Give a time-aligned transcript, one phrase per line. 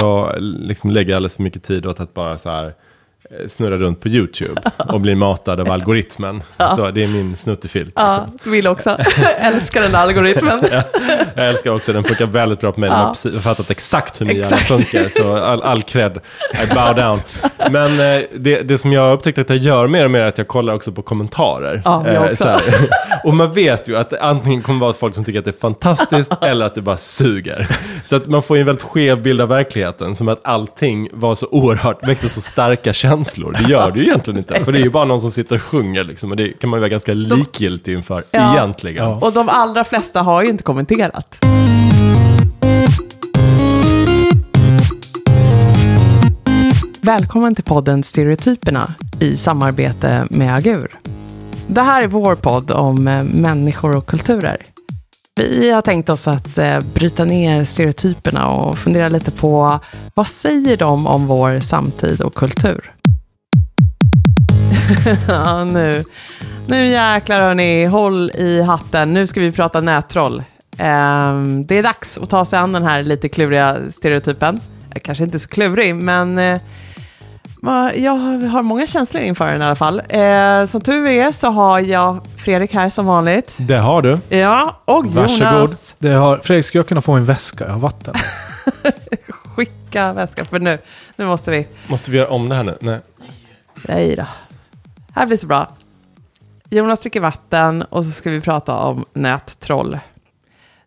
[0.00, 2.74] jag liksom lägger alldeles för mycket tid åt att bara så här
[3.30, 6.42] eh, snurra runt på YouTube och bli matad av algoritmen.
[6.76, 7.92] Så det är min snuttefilt.
[7.96, 8.52] Ja, Liksom.
[8.52, 8.90] vill också.
[9.38, 10.64] Älskar den algoritmen.
[11.34, 12.88] Jag älskar också, den funkar väldigt bra på mig.
[12.88, 12.94] Ja.
[12.96, 15.08] Den har precis- fattat exakt hur min hjärna funkar.
[15.08, 16.18] Så all, all cred,
[16.62, 17.20] I bow down.
[17.70, 20.26] Men eh, det, det som jag har upptäckt att jag gör mer och mer är
[20.28, 21.82] att jag kollar också på kommentarer.
[21.84, 22.36] Ja, jag Eh, också.
[22.36, 22.60] så här.
[23.24, 25.60] och man vet ju att det antingen kommer vara folk som tycker att det är
[25.60, 27.68] fantastiskt eller att det bara suger.
[28.04, 30.14] Så att man får ju en väldigt skev bild av verkligheten.
[30.14, 33.13] Som att allting var så oerhört, väckte så starka känslor.
[33.58, 34.64] Det gör det ju egentligen inte.
[34.64, 36.30] För det är ju bara någon som sitter och sjunger liksom.
[36.30, 38.52] Och det kan man ju vara ganska likgiltig inför Ja.
[38.56, 39.04] egentligen.
[39.04, 39.18] Ja.
[39.22, 41.38] Och de allra flesta har ju inte kommenterat.
[47.00, 50.88] Välkommen till podden Stereotyperna i samarbete med Agur.
[51.66, 54.56] Det här är vår podd om eh, människor och kulturer.
[55.40, 59.80] Vi har tänkt oss att eh, bryta ner stereotyperna och fundera lite på
[60.14, 62.94] vad säger de om vår samtid och kultur?
[65.28, 66.04] ja, nu,
[66.66, 69.14] nu jäklar hörni, håll i hatten.
[69.14, 70.42] Nu ska vi prata nättroll.
[70.78, 74.60] Ehm, det är dags att ta sig an den här lite kluriga stereotypen.
[75.02, 76.60] Kanske inte så klurig, men eh,
[77.94, 78.12] jag
[78.46, 80.02] har många känslor inför den i alla fall.
[80.08, 83.54] Eh, som tur är så har jag Fredrik här som vanligt.
[83.58, 84.18] Det har du.
[84.28, 85.40] Ja, och Jonas.
[85.40, 85.70] Varsågod.
[85.98, 87.64] Det har, Fredrik, ska jag kunna få en väska?
[87.64, 88.14] Jag har vatten.
[89.56, 90.78] Skicka väskan, för nu,
[91.16, 91.66] nu måste vi.
[91.88, 92.78] Måste vi göra om det här nu?
[92.80, 93.00] Nej.
[93.88, 94.24] Nej då.
[95.14, 95.68] Här blir så bra.
[96.70, 99.98] Jonas dricker vatten och så ska vi prata om nättroll.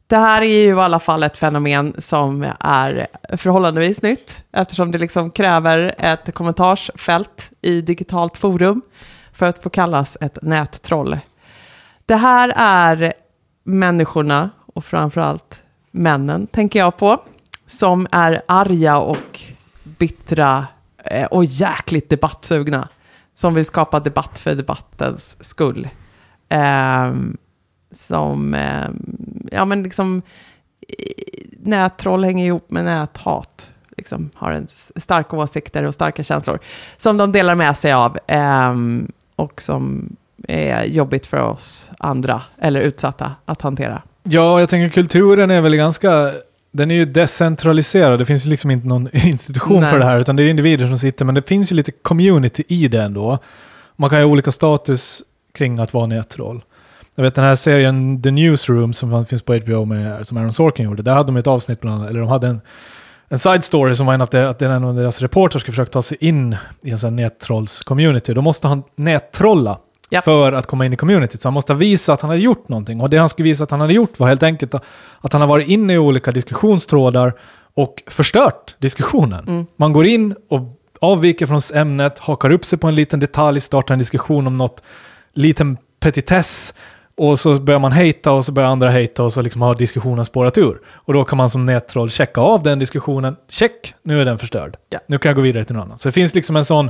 [0.07, 4.97] Det här är ju i alla fall ett fenomen som är förhållandevis nytt eftersom det
[4.97, 8.81] liksom kräver ett kommentarsfält i digitalt forum
[9.33, 11.19] för att få kallas ett nättroll.
[12.05, 13.13] Det här är
[13.63, 17.23] människorna och framförallt männen, tänker jag på,
[17.65, 19.41] som är arga och
[19.83, 20.67] bittra
[21.03, 22.87] eh, och jäkligt debattsugna.
[23.35, 25.89] Som vill skapa debatt för debattens skull.
[26.49, 27.37] Ehm,
[27.91, 29.17] som, ehm,
[29.51, 30.21] ja men liksom,
[30.87, 30.95] eh,
[31.63, 33.71] nättroll hänger ihop med näthat.
[33.97, 36.59] Liksom har en starka åsikter och starka känslor.
[36.97, 38.17] Som de delar med sig av.
[38.27, 40.15] ehm, och som
[40.47, 44.01] är jobbigt för oss andra, eller utsatta, att hantera.
[44.23, 46.31] Ja, jag tänker kulturen är väl ganska...
[46.71, 48.19] Den är ju decentraliserad.
[48.19, 49.91] Det finns ju liksom inte någon institution Nej.
[49.91, 51.25] för det här, utan det är individer som sitter.
[51.25, 53.39] Men det finns ju lite community i det ändå.
[53.95, 56.63] Man kan ju ha olika status kring att vara nättroll.
[57.19, 60.85] Jag vet den här serien The Newsroom som finns på HBO med, som Aaron Sorkin
[60.85, 61.03] gjorde.
[61.03, 62.61] Där hade de ett avsnitt bland annat, eller de hade en,
[63.29, 65.91] en side story som var en av, det, att en av deras reportrar ska försöka
[65.91, 68.33] ta sig in i en sån nättrolls-community.
[68.33, 69.79] Då måste han nättrolla
[70.09, 70.21] Ja.
[70.21, 71.41] för att komma in i communityt.
[71.41, 73.01] Så han måste visa att han hade gjort någonting.
[73.01, 74.75] Och det han skulle visa att han hade gjort var helt enkelt
[75.21, 77.33] att han har varit inne i olika diskussionstrådar
[77.73, 79.67] och förstört diskussionen.
[79.75, 80.61] Man går in och
[81.01, 84.83] avviker från ämnet, hakar upp sig på en liten detalj, startar en diskussion om något
[85.33, 86.73] liten petitess
[87.17, 90.25] och så börjar man hejta och så börjar andra hejta och så liksom har diskussionen
[90.25, 90.81] spårat ur.
[90.87, 93.35] Och då kan man som nättroll checka av den diskussionen.
[93.49, 94.77] Check, nu är den förstörd.
[94.89, 94.99] Ja.
[95.07, 95.97] Nu kan jag gå vidare till någon annan.
[95.97, 96.89] Så det finns liksom en sån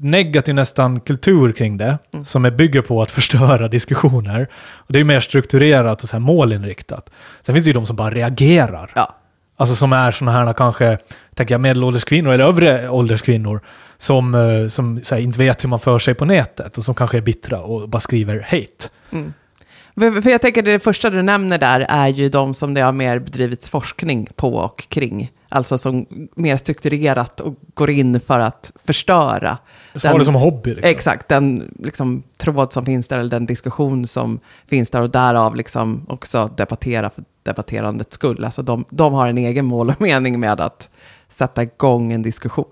[0.00, 4.48] negativ nästan kultur kring det som är bygger på att förstöra diskussioner.
[4.74, 7.10] Och det är mer strukturerat och så här målinriktat.
[7.42, 8.90] Sen finns det ju de som bara reagerar.
[8.94, 9.16] Ja.
[9.56, 10.98] Alltså som är sådana här kanske,
[11.34, 13.60] tänker jag, medelålders kvinnor eller övre ålders kvinnor
[13.96, 17.16] som, eh, som här, inte vet hur man för sig på nätet och som kanske
[17.16, 18.88] är bittra och bara skriver hate.
[19.98, 22.92] För för jag tänker det första du nämner där är ju de som det har
[22.92, 25.32] mer bedrivits forskning på och kring.
[25.48, 29.58] Alltså som mer strukturerat och går in för att förstöra.
[29.94, 30.70] Så har det som hobby.
[30.70, 30.90] Liksom.
[30.90, 35.56] Exakt, den liksom, tråd som finns där, eller den diskussion som finns där och därav
[35.56, 38.44] liksom också debattera för debatterandets skull.
[38.44, 40.90] Alltså de, de har en egen mål och mening med att
[41.28, 42.64] sätta igång en diskussion,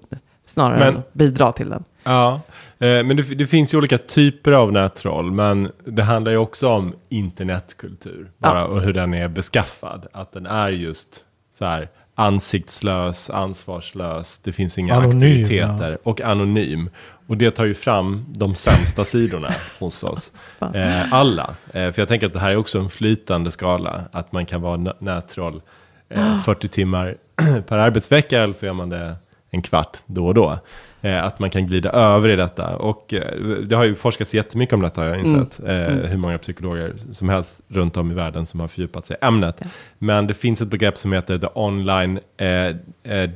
[0.47, 1.85] snarare Men- än bidra till den.
[2.05, 2.35] Ja,
[2.79, 6.69] eh, men det, det finns ju olika typer av nättroll, men det handlar ju också
[6.69, 8.65] om internetkultur, bara Ja.
[8.67, 10.07] och hur den är beskaffad.
[10.13, 11.25] Att den är just
[11.55, 16.91] så här ansiktslös, ansvarslös, det finns inga Anonym, aktiviteter och anonym.
[17.27, 20.33] Och det tar ju fram de sämsta sidorna hos oss.
[20.75, 21.55] Eh, alla.
[21.73, 24.01] Eh, för jag tänker att det här är också en flytande skala.
[24.13, 25.63] Att man kan vara nä- nättroll
[26.09, 27.17] eh, 40 timmar
[27.67, 29.17] per arbetsvecka eller så gör man det
[29.51, 30.59] en kvart då och då.
[31.01, 32.77] Eh, att man kan glida över i detta.
[32.77, 35.61] Och eh, det har ju forskats jättemycket om detta har jag insett.
[35.67, 35.77] Eh,
[36.11, 39.61] Hur många psykologer som helst runt om i världen som har fördjupat sig i ämnet.
[39.99, 42.19] Men det finns ett begrepp som heter the online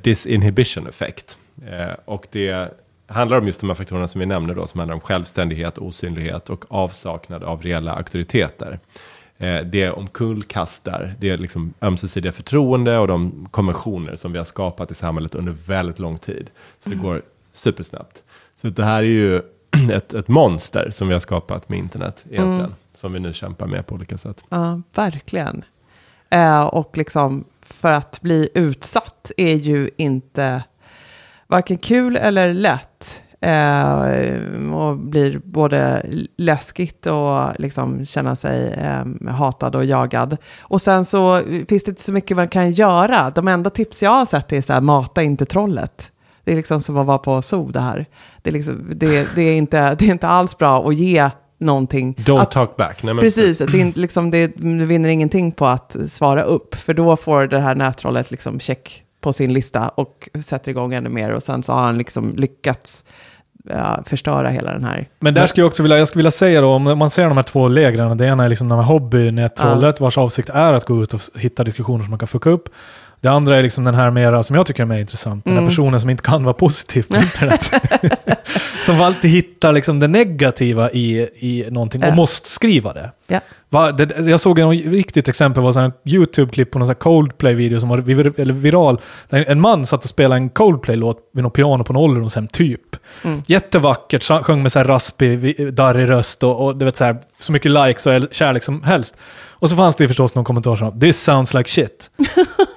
[0.02, 1.38] disinhibition effect.
[2.04, 2.68] Och det
[3.08, 6.50] handlar om just de här faktorerna som vi nämner då, som handlar om självständighet, osynlighet
[6.50, 8.78] och avsaknad av reella auktoriteter.
[9.38, 14.94] eh, det omkullkastar det liksom ömsesidiga förtroende och de konventioner som vi har skapat i
[14.94, 16.50] samhället under väldigt lång tid.
[16.84, 17.22] Så det går
[17.52, 18.22] supersnabbt.
[18.54, 19.36] Så det här är ju
[19.92, 22.74] ett, ett monster som vi har skapat med internet egentligen.
[22.94, 24.44] Som vi nu kämpar med på olika sätt.
[24.48, 25.64] Ja, verkligen.
[26.30, 30.62] Eh, och liksom, för att bli utsatt är ju inte
[31.48, 33.22] varken kul eller lätt.
[33.40, 36.06] Eh, och blir både
[36.36, 40.36] läskigt och liksom känna sig eh, hatad och jagad.
[40.60, 43.30] Och sen så finns det inte så mycket man kan göra.
[43.30, 46.12] De enda tips jag har sett är så här, mata inte trollet.
[46.44, 48.06] Det är liksom som att vara på zoo det här.
[48.42, 52.14] Det är, liksom, det, det är, inte, det är inte alls bra att ge någonting.
[52.14, 53.02] Don't att, talk back.
[53.02, 56.74] Nej, men Precis, det är liksom, det, du vinner ingenting på att svara upp.
[56.74, 61.08] För då får det här nättrollet liksom check på sin lista och sätter igång ännu
[61.08, 61.30] mer.
[61.30, 63.04] Och sen så har han liksom lyckats
[63.64, 65.08] ja, förstöra hela den här.
[65.20, 67.36] Men där skulle jag också vilja, jag skulle vilja säga då, om man ser de
[67.36, 71.02] här två lägren, det ena är liksom den här hobbynättrollet, vars avsikt är att gå
[71.02, 72.68] ut och hitta diskussioner som man kan fucka upp.
[73.20, 75.58] Det andra är liksom den här mera, som jag tycker är mer intressant, den här
[75.60, 75.70] Mm.
[75.70, 77.70] personen som inte kan vara positiv på internet.
[78.86, 82.14] som alltid hittar liksom det negativa i, i någonting och Ja.
[82.14, 83.10] måste skriva det.
[83.26, 83.40] Ja.
[83.70, 87.98] Va, det, jag såg en riktigt exempel, var en YouTube-klipp på någon Coldplay-video som var
[87.98, 89.00] vir, viral.
[89.30, 92.80] En man satt och spelade en Coldplay-låt vid något piano på en ålderdomshem, typ.
[93.24, 93.42] Mm.
[93.46, 97.52] Jättevackert, sjöng med så här raspig, darrig röst och, och du vet, så, här, så
[97.52, 99.16] mycket likes och kärlek som helst.
[99.60, 102.10] Och så fanns det förstås någon kommentar som “This sounds like shit.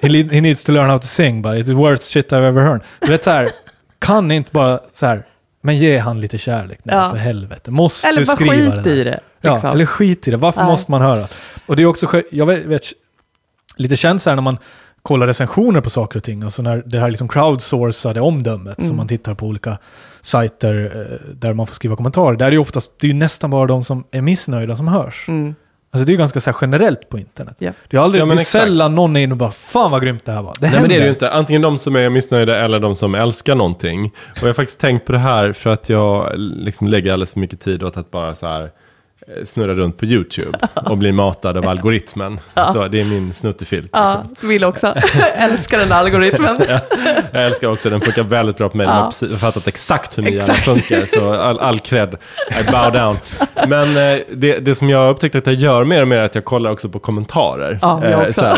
[0.01, 2.81] he, needs to learn how to sing, but it's the worst shit I've ever heard”.
[2.99, 3.49] Du vet så här,
[3.99, 5.23] kan ni inte bara så här,
[5.61, 7.09] men ge han lite kärlek nu Ja.
[7.09, 7.71] för helvete.
[7.71, 8.95] Måste Eller du bara skriva skit det där?
[8.95, 9.19] i det.
[9.41, 9.69] Ja, liksom.
[9.71, 10.37] eller skit i det.
[10.37, 10.71] Varför Nej.
[10.71, 11.27] måste man höra?
[11.65, 12.83] Och det är också, jag vet, vet
[13.75, 14.57] lite känt så här när man
[15.01, 18.87] kollar recensioner på saker och ting, alltså när det här liksom crowdsourcade omdömet Mm.
[18.87, 19.77] som man tittar på olika
[20.21, 22.35] sajter eh, där man får skriva kommentarer.
[22.37, 24.87] Där är det ju oftast, det är ju nästan bara de som är missnöjda som
[24.87, 25.25] hörs.
[25.27, 25.55] Mm.
[25.93, 27.55] Alltså det är ju ganska så här generellt på internet.
[27.59, 27.71] Ja.
[27.89, 30.25] Det är aldrig, Ja, det är sällan någon är inne och bara “Fan vad grymt
[30.25, 30.53] det här var”.
[30.53, 30.81] Det Nej händer.
[30.81, 31.31] men det är det ju inte.
[31.31, 34.05] Antingen de som är missnöjda eller de som älskar någonting.
[34.31, 37.39] Och jag har faktiskt tänkt på det här för att jag liksom lägger alldeles för
[37.39, 38.71] mycket tid åt att bara så här
[39.27, 42.39] eh, snurra runt på YouTube och bli matad av algoritmen.
[42.73, 43.89] Så det är min snuttefilt.
[43.93, 44.49] Ja, Liksom.
[44.49, 44.87] vill också.
[45.35, 46.61] Älskar den algoritmen.
[47.31, 48.85] Jag älskar också, den funkar väldigt bra på mig.
[48.85, 48.93] Ja.
[48.93, 51.05] Man har precis- fattat exakt hur min hjärna funkar.
[51.05, 52.15] Så all, all cred,
[52.59, 53.17] I bow down.
[53.67, 56.23] Men eh, det, det som jag har upptäckt att jag gör mer och mer är
[56.25, 57.79] att jag kollar också på kommentarer.
[57.81, 58.33] Ja, jag också.
[58.33, 58.57] så här.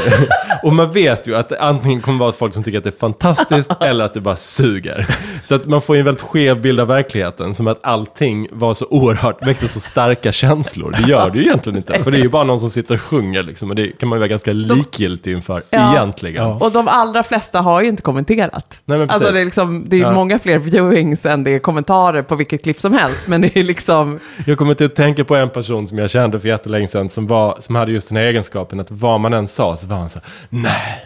[0.64, 3.00] och man vet ju att det antingen kommer vara folk som tycker att det är
[3.00, 5.08] fantastiskt eller att det bara suger.
[5.44, 7.54] Så att man får ju en väldigt skev bild av verkligheten.
[7.54, 10.53] Som att allting var så oerhört, väckte så starka känslor.
[10.62, 12.04] Det gör det ju egentligen inte.
[12.04, 13.70] För det är ju bara någon som sitter och sjunger liksom.
[13.70, 15.92] Och det kan man ju vara ganska likgiltig inför Ja.
[15.96, 16.44] egentligen.
[16.44, 16.58] Ja.
[16.62, 18.82] Och de allra flesta har ju inte kommenterat.
[18.86, 20.12] Nej, men alltså det är, liksom, det är Ja.
[20.12, 23.28] många fler viewings än det är kommentarer på vilket klipp som helst.
[23.28, 26.40] Men det är liksom, Jag kommer till att tänka på en person som jag kände
[26.40, 29.48] för jättelänge sedan som, var, som hade just den här egenskapen att vad man än
[29.48, 31.06] sa så var han så här, nej,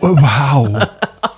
[0.00, 0.78] wow,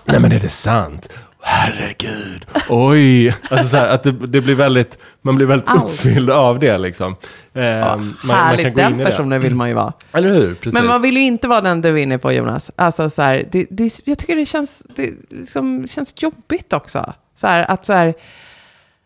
[0.05, 1.09] nej men är det sant?
[1.49, 3.35] Herregud, oj.
[3.51, 5.85] Alltså så här, att det, det blir väldigt, man blir väldigt Allt.
[5.85, 7.17] uppfylld av det liksom.
[7.55, 9.11] Eh, ja, man, man härligt, kan gå in den i det.
[9.11, 9.93] personen vill man ju vara.
[10.13, 10.55] Eller hur?
[10.55, 10.75] Precis.
[10.75, 12.71] Men man vill ju inte vara den du är inne på Jonas.
[12.77, 17.13] Alltså så här, det, det, jag tycker det känns, det liksom känns jobbigt också.
[17.35, 18.15] Så här, att, så här,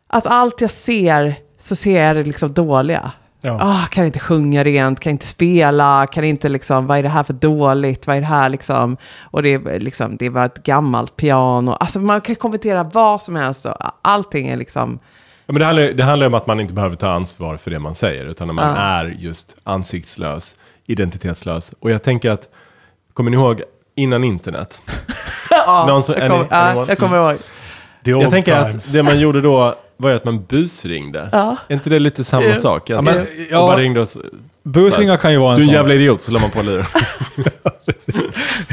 [0.07, 3.13] att allt jag ser så ser jag det liksom dåliga.
[3.43, 3.59] Ja.
[3.61, 7.23] Ah, kan inte sjunga rent, kan inte spela, kan inte liksom, vad är det här
[7.23, 11.17] för dåligt, vad är det här liksom, och det är liksom, det var ett gammalt
[11.17, 14.99] piano, alltså man kan kommentera vad som helst, och allting är liksom,
[15.47, 17.79] Ja, men det, handlar, det handlar om att man inte behöver ta ansvar för det
[17.79, 18.77] man säger, utan när man Ja.
[18.83, 20.57] är just ansiktslös,
[20.87, 21.73] identitetslös.
[21.81, 22.49] Och jag tänker att,
[23.15, 23.63] kommer ni ihåg
[23.95, 24.81] innan internet?
[25.51, 26.41] ja, Någon som- jag, kom,
[26.77, 26.85] one?
[26.89, 27.39] jag kommer ihåg.
[28.05, 28.87] Jag tänker times.
[28.89, 31.29] att det man gjorde då var ju att man busringde.
[31.33, 31.57] Ja.
[31.69, 32.55] Är inte det lite samma Jo.
[32.55, 32.91] sak?
[32.91, 33.67] Ja, men, och ja.
[33.67, 34.19] bara ringde oss.
[34.63, 36.85] Busringar kan ju vara en Du är en jävla idiot, så la man på luren.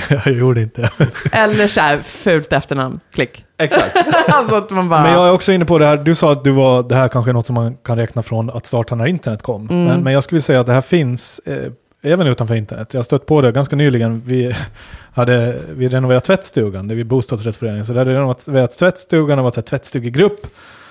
[0.26, 0.90] jag gjorde inte.
[1.32, 3.46] Eller så här, fult efternamn, klick.
[3.58, 3.98] Exakt.
[4.28, 5.04] alltså att man bara...
[5.04, 7.08] Men jag är också inne på det här, du sa att du var, det här
[7.08, 9.70] kanske är något som man kan räkna från att starta när internet kom.
[9.70, 9.84] Mm.
[9.84, 12.94] Men, men jag skulle säga att det här finns eh, även utanför internet.
[12.94, 14.22] Jag har stött på det ganska nyligen.
[14.26, 14.56] Vi
[15.14, 17.84] hade vi renoverat tvättstugan, det är vi bostadsrättsförening.
[17.84, 20.48] Så det hade renoverat tvättstugan och var en tvättstugegrupp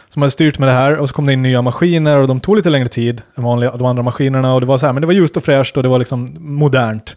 [0.08, 0.96] som hade styrt med det här.
[0.96, 3.76] Och så kom det in nya maskiner och de tog lite längre tid än vanliga,
[3.76, 4.54] de andra maskinerna.
[4.54, 6.36] Och det var så här, men det var ljust och fräscht och det var liksom
[6.38, 7.16] modernt.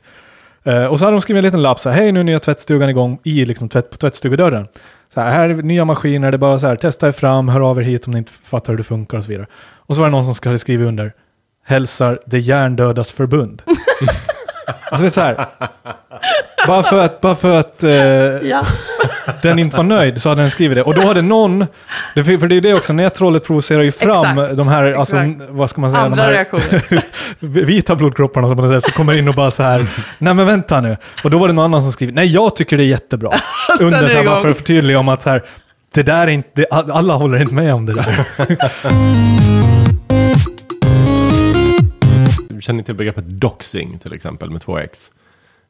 [0.63, 2.39] Eh, och så hade de skrivit en liten lapp så här, hej nu är nya
[2.39, 4.67] tvättstugan igång i liksom tvätt, på tvättstugedörren.
[5.13, 7.69] Så här, här är nya maskiner, det är bara så här, testa er fram, hör
[7.69, 9.47] av er hit om ni inte fattar hur det funkar och så vidare.
[9.75, 11.13] Och så var det någon som hade skrivit under,
[11.65, 13.61] hälsar det hjärndödas förbund.
[14.89, 15.45] Alltså vet så här.
[16.67, 18.65] Bara för att, bara för att eh, Ja.
[19.41, 20.83] den inte var nöjd så hade den skrivit det.
[20.83, 21.67] Och då hade någon,
[22.15, 25.49] för det är det också, nättrollet provocerar ju fram Exakt, de här, alltså, exakt.
[25.49, 27.01] vad ska man säga, de Andra här reaktioner.
[27.65, 30.81] vita blodkropparna som något sätt, som kommer in och bara så här, nej men vänta
[30.81, 30.97] nu.
[31.23, 33.29] Och då var det någon annan som skrivit, nej jag tycker det är jättebra.
[33.79, 35.43] Under så här, bara för att förtydliga om att så här,
[35.93, 38.25] det där är inte, alla håller inte med om det där.
[42.59, 45.11] Känner ni till begreppet doxing till exempel med två x?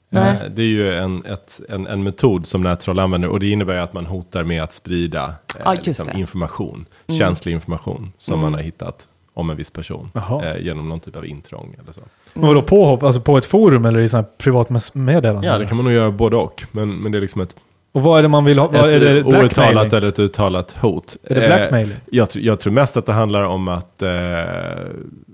[0.09, 0.29] Nej.
[0.31, 3.73] Eh, Det är ju en, ett, en, en metod som nättroll använder och det innebär
[3.73, 8.39] ju att man hotar med att sprida eh, Ja, just liksom information, känslig information som
[8.39, 10.11] man har hittat om en viss person
[10.43, 12.01] eh, genom någon typ av intrång eller så.
[12.33, 15.47] Men vadå påhopp, alltså på ett forum eller i privat meddelande?
[15.47, 17.55] Ja, det kan man nog göra både och, men, men det är liksom ett,
[17.91, 18.67] Och vad är det man vill ha?
[18.67, 21.17] Vad, är ett det eh, outtalat eller ett uttalat hot.
[21.23, 21.95] Är det Eh, blackmailing?
[22.11, 24.09] Jag, jag tror mest att det handlar om att eh,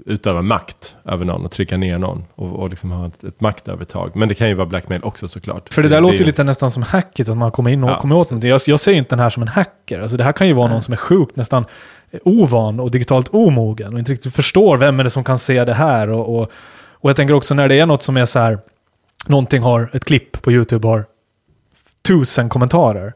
[0.05, 4.11] utöva makt över någon och trycka ner någon och, och liksom ha ett, ett maktövertag.
[4.15, 5.73] Men det kan ju vara blackmail också såklart.
[5.73, 7.83] För det där är låter ju ju- lite nästan som hacket, att man kommer in
[7.83, 8.49] och Ja, kommer åt någonting.
[8.49, 9.99] Jag, jag ser ju inte den här som en hacker.
[9.99, 11.65] Alltså det här kan ju vara någon som är sjukt, nästan
[12.11, 15.65] eh, ovan och digitalt omogen och inte riktigt förstår vem är det som kan se
[15.65, 16.09] det här.
[16.09, 16.51] Och, och,
[16.91, 18.59] och jag tänker också när det är något som är så här,
[19.27, 21.05] någonting har, ett klipp på YouTube har
[22.05, 23.13] tusen kommentarer.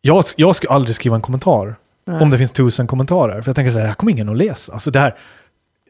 [0.00, 2.20] Jag, jag skulle aldrig skriva en kommentar Nej.
[2.20, 3.42] om det finns tusen kommentarer.
[3.42, 4.72] För jag tänker så här, det här kommer ingen att läsa.
[4.72, 5.14] Alltså det här,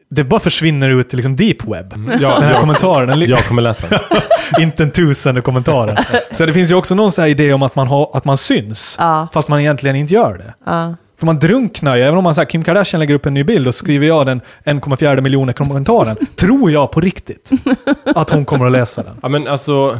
[0.09, 1.93] det bara försvinner ut till liksom deep web.
[2.21, 3.99] Ja, Den här jag, kommentaren, jag kommer läsa den.
[4.63, 5.97] inte en tusende kommentaren.
[6.31, 8.37] Så det finns ju också någon så här idé om att man, har, att man
[8.37, 9.27] syns, Ja.
[9.33, 10.53] fast man egentligen inte gör det.
[10.65, 10.95] Ja.
[11.19, 13.67] För man drunknar ju, även om man säger Kim Kardashian lägger upp en ny bild
[13.67, 17.51] och skriver jag den 1,4 miljoner kommentaren, tror jag på riktigt
[18.15, 19.19] att hon kommer att läsa den.
[19.21, 19.99] Ja, men alltså...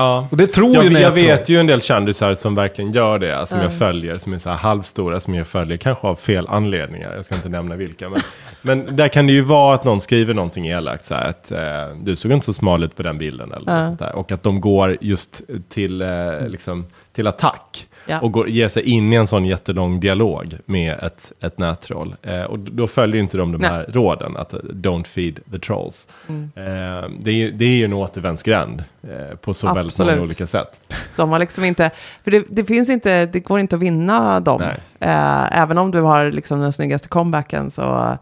[0.00, 0.28] Ja.
[0.30, 1.26] Och det tror Jag, ju jag jag tror.
[1.26, 4.50] vet ju en del kändisar som verkligen gör det, som jag följer, som är så
[4.50, 8.08] här halvstora, som jag följer, kanske av fel anledningar, jag ska inte nämna vilka.
[8.08, 8.20] Men,
[8.62, 11.96] men där kan det ju vara att någon skriver någonting elakt, så här att eh,
[12.02, 14.14] du såg inte så smal ut på den bilden, eller något sånt där.
[14.14, 17.86] Och att de går just till, eh, liksom, till attack.
[18.06, 18.20] Ja.
[18.20, 22.14] Och går, ger sig in i en sån jättelång dialog med ett, ett nättroll.
[22.22, 23.70] Eh, och då följer inte de de Nej.
[23.70, 26.06] här råden, att eh, don't feed the trolls.
[26.28, 26.50] Mm.
[26.54, 30.12] Eh, det, är, det är ju en återvändsgränd eh, på så väldigt Absolut.
[30.12, 30.80] många olika sätt.
[31.16, 31.90] De har liksom inte,
[32.24, 34.62] för det, det finns inte, det går inte att vinna dem.
[35.00, 38.18] Eh, även om du har liksom den snyggaste comebacken så,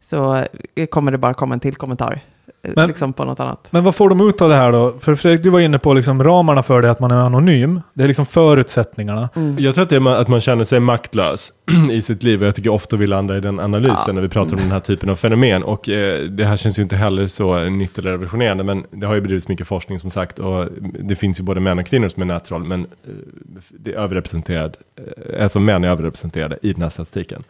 [0.00, 0.44] så
[0.90, 2.20] kommer det bara komma en till kommentar.
[2.62, 3.68] Men- liksom på något annat.
[3.70, 4.94] Men vad får de ut av det här då?
[5.00, 7.80] För Fredrik, du var inne på liksom ramarna för det, att man är anonym.
[7.94, 9.28] Det är liksom förutsättningarna.
[9.58, 11.52] Jag tror att det är att man känner sig maktlös
[11.90, 12.40] i sitt liv.
[12.40, 14.12] Och jag tycker ofta vi landar i den analysen Ja.
[14.12, 15.62] när vi pratar om den här typen av fenomen.
[15.62, 18.64] Och eh, det här känns ju inte heller så nytt eller revolutionerande.
[18.64, 20.38] Men det har ju bedrivits mycket forskning som sagt.
[20.38, 20.66] Och
[21.00, 22.64] det finns ju både män och kvinnor som är nättroll.
[22.64, 23.10] Men eh,
[23.70, 27.44] det är överrepresenterad, eh, alltså män är överrepresenterade i den här statistiken.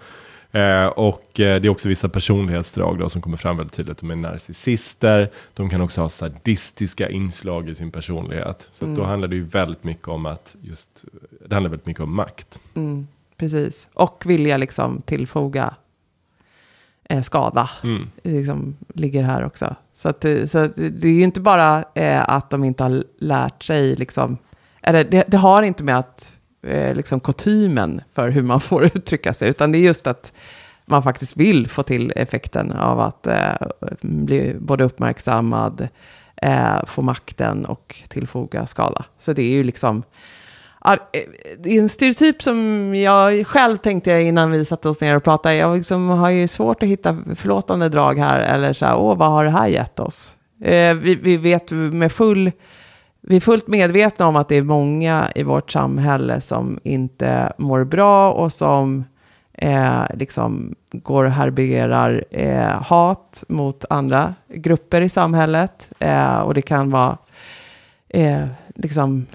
[0.52, 3.98] Eh, och eh, det är också vissa personlighetsdrag då, som kommer fram väldigt tydligt.
[3.98, 8.68] De är narcissister, de kan också ha sadistiska inslag i sin personlighet.
[8.72, 11.04] Så att då handlar det ju väldigt mycket om att just,
[11.48, 12.58] det handlar väldigt mycket om makt.
[12.74, 13.86] Mm, precis.
[13.94, 15.74] Och vilja liksom tillfoga
[17.04, 17.70] eh, skada.
[17.84, 18.10] Mm.
[18.22, 19.76] liksom ligger här också.
[19.92, 23.04] Så, att, det- så att det är ju inte bara eh, att de inte har
[23.18, 24.38] lärt sig, liksom,
[24.82, 29.34] eller det, det har inte med att eh, liksom kutymen för hur man får uttrycka
[29.34, 30.32] sig, utan det är just att
[30.88, 33.54] man faktiskt vill få till effekten av att eh,
[34.00, 35.88] bli både uppmärksammad,
[36.42, 39.04] eh, få makten och tillfoga skada.
[39.18, 40.02] Så det är ju liksom
[40.84, 40.96] eh,
[41.58, 45.54] Det är en stereotyp som jag själv tänkte innan vi satte oss ner och pratade.
[45.54, 48.40] Jag liksom har ju svårt att hitta förlåtande drag här.
[48.40, 50.36] Eller så här, åh, vad har det här gett oss?
[50.64, 52.52] Eh, vi, vi vet med full...
[53.28, 57.84] Vi är fullt medvetna om att det är många i vårt samhälle som inte mår
[57.84, 59.04] bra och som
[59.52, 65.90] eh, liksom går och härbärgerar eh, hat mot andra grupper i samhället.
[65.98, 67.18] Eh, och det kan vara
[68.08, 69.26] eh, liksom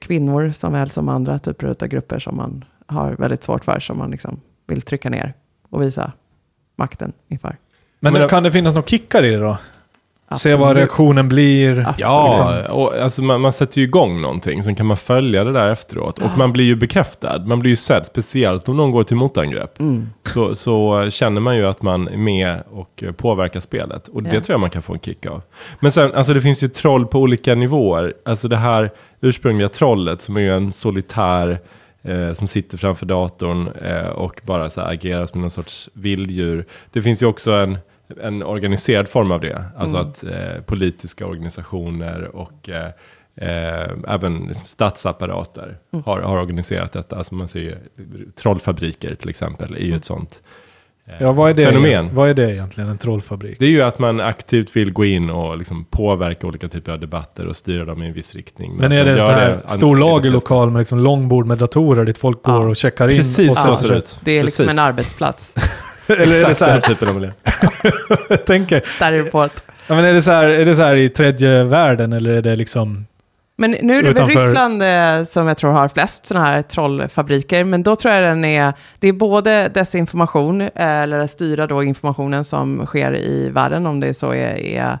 [0.00, 3.98] kvinnor som väl som andra typer av grupper som man har väldigt svårt för, som
[3.98, 5.34] man liksom vill trycka ner
[5.70, 6.12] och visa
[6.76, 7.56] makten inför.
[8.00, 9.58] Men, Men- kan det finnas några kickar i det då?
[10.36, 10.76] Se vad Absolut.
[10.76, 11.78] reaktionen blir.
[11.78, 11.98] Absolut.
[11.98, 12.78] Ja, Liksom.
[12.80, 16.18] och alltså man, man sätter ju igång någonting, sen kan man följa det där efteråt.
[16.18, 19.80] Och man blir ju bekräftad, man blir ju sedd, speciellt om någon går till motangrepp.
[19.80, 20.08] Mm.
[20.22, 24.08] Så, så känner man ju att man är med och påverkar spelet.
[24.08, 24.40] Och det Ja.
[24.40, 25.42] tror jag man kan få en kick av.
[25.80, 28.14] Men sen, alltså det finns ju troll på olika nivåer.
[28.24, 31.58] Alltså det här ursprungliga trollet som är ju en solitär
[32.02, 36.64] eh, som sitter framför datorn eh, och bara så här agerar som någon sorts vilddjur.
[36.92, 37.78] Det finns ju också en,
[38.22, 39.64] en organiserad form av det.
[39.76, 42.90] Alltså att eh, politiska organisationer och eh,
[43.40, 47.16] Eh, även liksom statsapparater har, har organiserat detta.
[47.16, 47.76] Alltså man ser ju,
[48.36, 50.42] trollfabriker till exempel är ju ett sånt
[51.06, 52.14] eh, Ja, vad är det, fenomen.
[52.14, 53.56] Vad är det egentligen, en trollfabrik?
[53.58, 57.00] Det är ju att man aktivt vill gå in och liksom påverka olika typer av
[57.00, 58.76] debatter och styra dem i en viss riktning.
[58.76, 62.18] Men är att det en sån här stor lagerlokal med liksom långbord med datorer dit
[62.18, 62.52] folk Ja.
[62.52, 63.16] går och checkar in?
[63.16, 63.76] Precis och så Ja.
[63.76, 64.20] ser det ut.
[64.24, 64.78] Det är liksom Precis.
[64.80, 65.54] en arbetsplats.
[66.08, 67.30] Eller är det Exakt så den här, typen av miljö.
[68.28, 69.62] jag tänker, Där är det på ett.
[69.86, 72.42] ja, men är det så här, är det så här i tredje världen eller är
[72.42, 73.06] det liksom...
[73.60, 76.62] Men nu är det väl Utanför- Ryssland eh, som jag tror har flest sådana här
[76.62, 81.82] trollfabriker, men då tror jag den är, det är både desinformation, eh, eller styra då
[81.82, 84.98] informationen som sker i världen, om det så är, är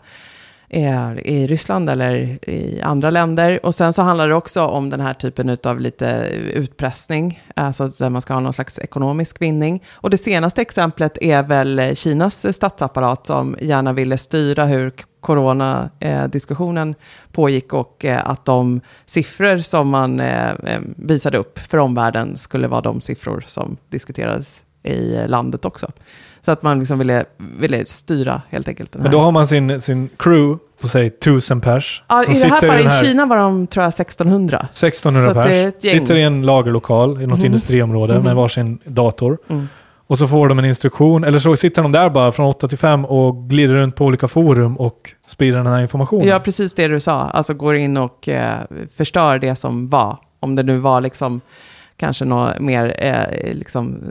[0.70, 2.14] i Ryssland eller
[2.50, 3.66] i andra länder.
[3.66, 6.06] Och sen så handlar det också om den här typen av lite
[6.54, 9.82] utpressning, alltså där man ska ha någon slags ekonomisk vinning.
[9.94, 16.96] Och det senaste exemplet är väl Kinas statsapparat som gärna ville styra hur coronadiskussionen eh,
[17.32, 22.80] pågick och eh, att de siffror som man eh, visade upp för omvärlden skulle vara
[22.80, 25.90] de siffror som diskuterades i landet också.
[26.48, 27.24] Så att man liksom ville,
[27.58, 28.94] ville styra helt enkelt.
[28.94, 29.12] Men här.
[29.12, 32.02] då har man sin, sin crew på säg 1000 pers.
[32.08, 34.58] ja, I det här fallet i Kina var de, tror jag, 1600.
[34.70, 35.90] 1600 Så att det är pers.
[35.90, 37.46] Sitter i en lagerlokal i något Mhm.
[37.46, 38.24] industriområde Mhm.
[38.24, 39.38] med varsin dator.
[39.48, 39.68] Mm.
[40.06, 42.78] Och så får de en instruktion, eller så sitter de där bara från 8 till
[42.78, 46.26] 5 och glider runt på olika forum och sprider den här informationen.
[46.28, 47.20] Ja, precis det du sa.
[47.20, 48.58] Alltså går in och eh,
[48.96, 50.16] förstör det som var.
[50.40, 51.40] Om det nu var liksom
[51.98, 54.02] kanske något mer eh, liksom,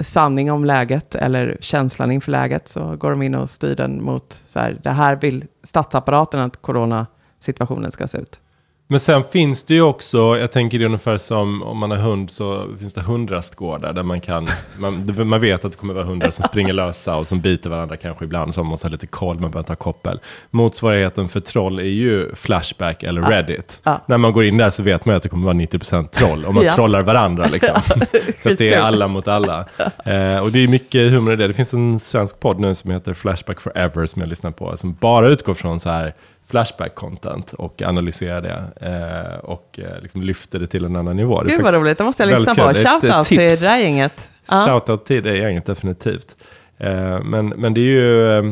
[0.00, 4.42] sanning om läget eller känslan inför läget så går de in och styr den mot
[4.46, 8.40] så här, det här vill statsapparaten att coronasituationen ska se ut.
[8.88, 11.98] Men sen finns det ju också, jag tänker det är ungefär som om man har
[11.98, 16.04] hund så finns det hundrastgårdar där man kan, man, man vet att det kommer vara
[16.04, 19.06] hundar som springer lösa och som biter varandra kanske ibland, så man måste ha lite
[19.06, 20.20] koll, man behöver ta koppel.
[20.50, 23.30] Motsvarigheten för troll är ju Flashback eller Ja.
[23.30, 23.80] Reddit.
[23.84, 24.00] Ja.
[24.06, 26.44] När man går in där så vet man ju att det kommer vara 90% troll,
[26.44, 26.72] och man Ja.
[26.74, 27.76] trollar varandra liksom.
[28.36, 29.58] så att det är alla mot alla.
[30.04, 31.46] Eh, och det är mycket humor i det.
[31.48, 34.94] Det finns en svensk podd nu som heter Flashback Forever som jag lyssnar på, som
[35.00, 36.14] bara utgår från så här
[36.50, 41.42] Flashback-content och analyserar det eh, och eh, liksom lyfter det till en annan nivå.
[41.42, 42.74] Det Gud vad roligt, det måste jag lyssna på.
[42.74, 44.28] Shoutout till det där gänget.
[44.48, 46.36] Shoutout till det gänget definitivt.
[46.78, 48.44] Eh, men, men det är ju eh,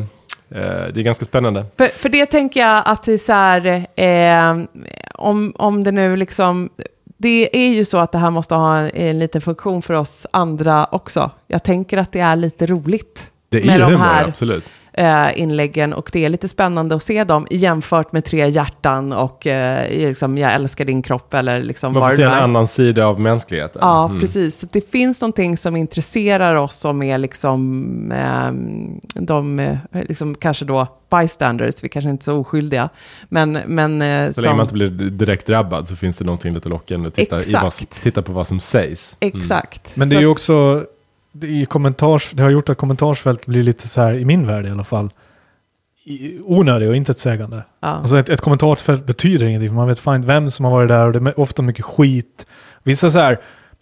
[0.93, 1.65] det är ganska spännande.
[1.77, 4.65] För, för det tänker jag att det är så här, eh,
[5.13, 6.69] om, om det nu liksom,
[7.17, 10.27] det är ju så att det här måste ha en, en liten funktion för oss
[10.31, 11.31] andra också.
[11.47, 14.65] Jag tänker att det är lite roligt Det är med ju de humor, här absolut.
[14.97, 19.47] Eh, inläggen och det är lite spännande att se dem jämfört med tre hjärtan och
[19.47, 22.41] eh, liksom, jag älskar din kropp eller liksom Man får se en är.
[22.41, 23.79] annan sida av mänskligheten.
[23.85, 24.19] Ja, Mm.
[24.19, 24.59] precis.
[24.59, 30.65] Så Det finns någonting som intresserar oss som är liksom, ehm, de, eh, liksom kanske
[30.65, 30.87] då
[31.21, 32.89] bystanders, vi kanske inte är så oskyldiga.
[33.29, 36.53] Men, men eh, Så länge som, man inte blir direkt drabbad så finns det någonting
[36.53, 39.17] lite lockande att titta, i vad titta på vad som sägs.
[39.19, 39.39] Mm.
[39.39, 39.95] exakt.
[39.95, 40.83] Men det är ju också,
[41.41, 44.69] i kommentars, det har gjort att kommentarsfält blir lite så här, i min värld i
[44.69, 45.09] alla fall,
[46.43, 47.63] onödig och intetsägande.
[47.79, 47.87] ja.
[47.87, 51.05] Alltså ett, ett kommentarsfält betyder ingenting, för man vet fan vem som har varit där
[51.05, 52.47] och det är ofta mycket skit.
[52.83, 53.39] Vissa så här,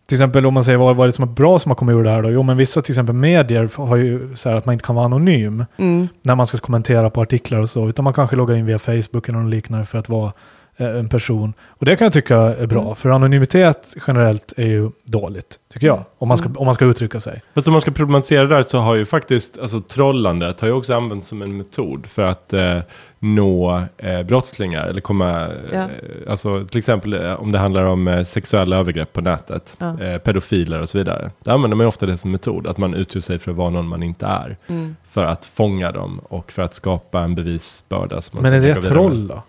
[0.08, 1.94] till exempel om man säger vad, vad är det som är bra som har kommit
[1.94, 2.30] ur det här då?
[2.30, 5.06] Jo men vissa till exempel medier har ju så här att man inte kan vara
[5.06, 8.66] anonym mm, när man ska kommentera på artiklar och så, utan man kanske loggar in
[8.66, 10.34] via Facebook eller något liknande för att vara
[10.78, 11.54] en person.
[11.68, 12.96] Och det kan jag tycka är bra, Mm.
[12.96, 17.20] för anonymitet generellt är ju dåligt, tycker jag, om man ska, om man ska uttrycka
[17.20, 17.42] sig.
[17.56, 20.74] Fast om man ska problematisera det där så har ju faktiskt, alltså trollandet har ju
[20.74, 22.80] också använts som en metod för att eh,
[23.20, 24.88] nå eh, brottslingar.
[24.88, 25.80] Eller komma, Ja.
[25.80, 25.88] eh,
[26.30, 30.02] alltså till exempel eh, om det handlar om eh, sexuella övergrepp på nätet, Ja.
[30.02, 31.32] eh, pedofiler och så vidare.
[31.44, 33.70] Då använder man ju ofta det som metod, att man utger sig för att vara
[33.70, 34.58] någon man inte är.
[34.68, 34.96] mm.
[35.10, 38.22] För att fånga dem och för att skapa en bevisbörda.
[38.22, 39.44] Som man Men är det troll då?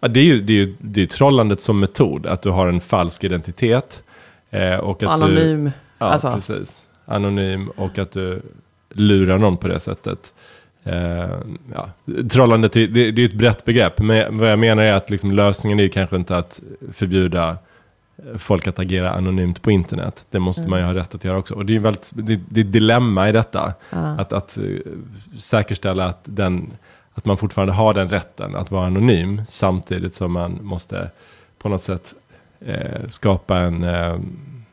[0.00, 2.66] Ja, det är ju, det är ju, det är trollandet som metod, att du har
[2.66, 4.02] en falsk identitet.
[4.50, 5.70] Eh, och att Du, Anonym.
[5.98, 6.32] Ja, Alltså.
[6.34, 6.82] precis.
[7.04, 8.42] Anonym och att du
[8.90, 10.32] lurar någon på det sättet.
[10.84, 11.30] Eh,
[11.74, 11.88] ja.
[12.30, 15.32] Trollandet är, det, det är ett brett begrepp, men vad jag menar är att liksom
[15.32, 16.60] lösningen är ju kanske inte att
[16.92, 17.56] förbjuda
[18.38, 20.24] folk att agera anonymt på internet.
[20.30, 20.70] Det måste Mm.
[20.70, 21.54] man ju ha rätt att göra också.
[21.54, 23.74] Och det är ju väldigt, det, det är ett dilemma i detta.
[23.90, 23.98] Ja.
[23.98, 24.64] Att, att eh,
[25.38, 26.70] säkerställa att, den,
[27.14, 31.10] att man fortfarande har den rätten att vara anonym samtidigt som man måste
[31.58, 32.14] på något sätt
[32.66, 34.18] eh, skapa en, eh,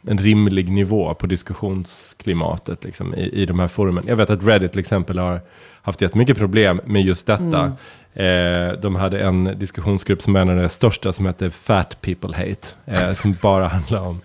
[0.07, 4.03] en rimlig nivå på diskussionsklimatet liksom, i, i de här forumen.
[4.07, 5.41] Jag vet att Reddit till exempel har
[5.81, 7.71] haft jättemycket problem med just detta.
[8.13, 12.37] Eh, de hade en diskussionsgrupp som är en av de största som heter Fat People
[12.37, 12.67] Hate.
[12.85, 14.21] Eh, som bara handlar om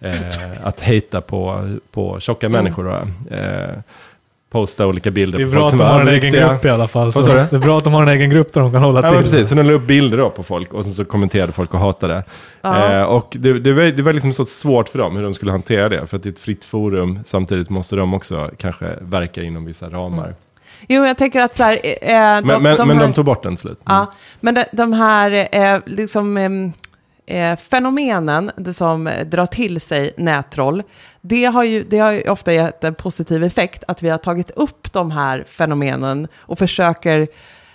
[0.00, 3.06] eh, att hata på, på tjocka människor.
[4.56, 6.68] Eh, posta olika bilder Det är på bra att de har en egen grupp i
[6.68, 7.12] alla fall.
[7.12, 9.08] Så det är bra att de har en egen grupp där de kan hålla Ja,
[9.10, 9.18] till.
[9.18, 9.48] precis.
[9.48, 12.24] Så de la upp bilder då på folk och sen så kommenterade folk och hatade.
[12.62, 12.92] Ja.
[12.92, 15.52] Eh, och det, det, var, det var liksom så svårt för dem hur de skulle
[15.52, 16.06] hantera det.
[16.06, 19.88] För att det är ett fritt forum, samtidigt måste de också kanske verka inom vissa
[19.88, 20.34] ramar.
[20.88, 23.24] Jo, jag tänker att så här, eh, de, Men, men, de men här- de tog
[23.24, 23.80] bort den slut.
[23.86, 23.98] Mm.
[23.98, 26.72] Ja, men de, de här eh, liksom, em,
[27.26, 30.82] eh, fenomenen som drar till sig nättroll,
[31.20, 34.50] det har, ju, det har ju ofta gett en positiv effekt att vi har tagit
[34.50, 37.28] upp de här fenomenen och försöker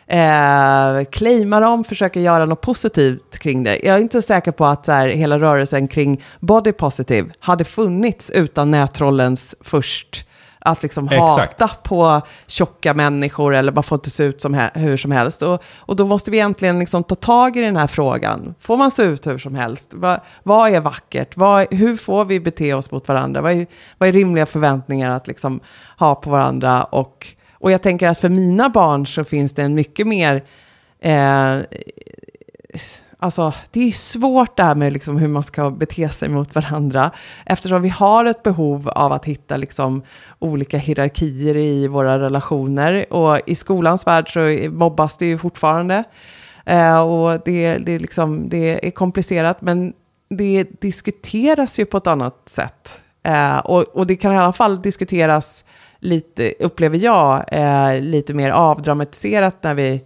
[0.07, 3.79] eh, claima dem, försöker göra något positivt kring det.
[3.83, 7.63] Jag är inte så säker på att så här, hela rörelsen kring body positive hade
[7.63, 10.25] funnits utan nättrollens först
[10.65, 11.61] att liksom Exakt.
[11.61, 15.41] hata på tjocka människor eller bara få inte se ut som hur som helst.
[15.41, 18.55] Och, och då måste vi egentligen liksom ta tag i den här frågan.
[18.59, 19.93] Får man se ut hur som helst?
[19.93, 21.37] Va, vad är vackert?
[21.37, 23.41] Vad, hur får vi bete oss mot varandra?
[23.41, 25.59] Vad är, vad är rimliga förväntningar att liksom
[25.97, 26.83] ha på varandra?
[26.83, 30.43] Och, och jag tänker att för mina barn så finns det en mycket mer
[30.99, 31.57] eh,
[33.23, 37.11] Alltså, det är svårt det här med liksom hur man ska bete sig mot varandra.
[37.45, 40.01] Eftersom vi har ett behov av att hitta liksom
[40.39, 43.13] olika hierarkier i våra relationer.
[43.13, 46.03] Och i skolans värld så mobbas det ju fortfarande.
[46.65, 49.93] Eh, och det, det, är liksom, det är komplicerat, men
[50.29, 53.01] det diskuteras ju på ett annat sätt.
[53.23, 55.65] Eh, och, och det kan i alla fall diskuteras
[55.99, 60.01] lite, upplever jag, eh, lite mer avdramatiserat när vi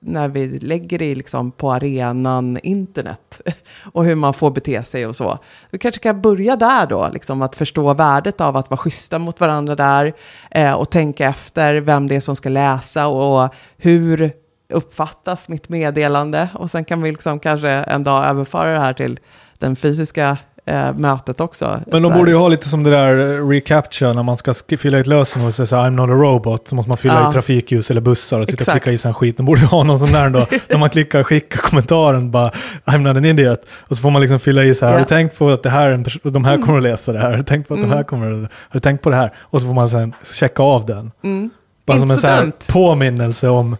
[0.00, 3.40] när vi lägger det liksom på arenan internet
[3.92, 5.38] och hur man får bete sig och så.
[5.70, 9.40] Vi kanske kan börja där då, liksom att förstå värdet av att vara schyssta mot
[9.40, 10.12] varandra där
[10.50, 14.32] eh, och tänka efter vem det är som ska läsa och hur
[14.68, 19.20] uppfattas mitt meddelande och sen kan vi liksom kanske en dag överföra det här till
[19.58, 21.80] den fysiska eh, mötet också.
[21.86, 23.14] Men de borde ju ha lite som det där
[23.50, 26.10] recapture när man ska sk- fylla i ett lösenord och säga så här, I'm not
[26.10, 26.68] a robot.
[26.68, 27.28] Så måste man fylla Ja.
[27.30, 28.82] i trafikljus eller bussar och sitta och Exakt.
[28.82, 29.36] klicka i sig skit.
[29.36, 30.46] De borde ju ha någon sån där då.
[30.68, 32.50] när man klickar skicka kommentaren bara
[32.84, 33.60] I'm not an idiot.
[33.72, 34.98] Och så får man liksom fylla i så här, Ja.
[34.98, 37.30] har du tänkt på att det här, en de här kommer att läsa det här?
[37.30, 39.32] Har du tänkt på att de här kommer att, har du tänkt på det här?
[39.38, 41.12] Och så får man sen checka av den.
[41.24, 41.50] Mm.
[41.86, 42.52] Bara Inte som en så så här dumt.
[42.68, 43.72] påminnelse om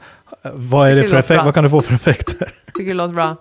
[0.44, 2.48] eh, vad är det för effekt, vad kan du få för effekter?
[2.74, 3.36] Tycker det låter bra.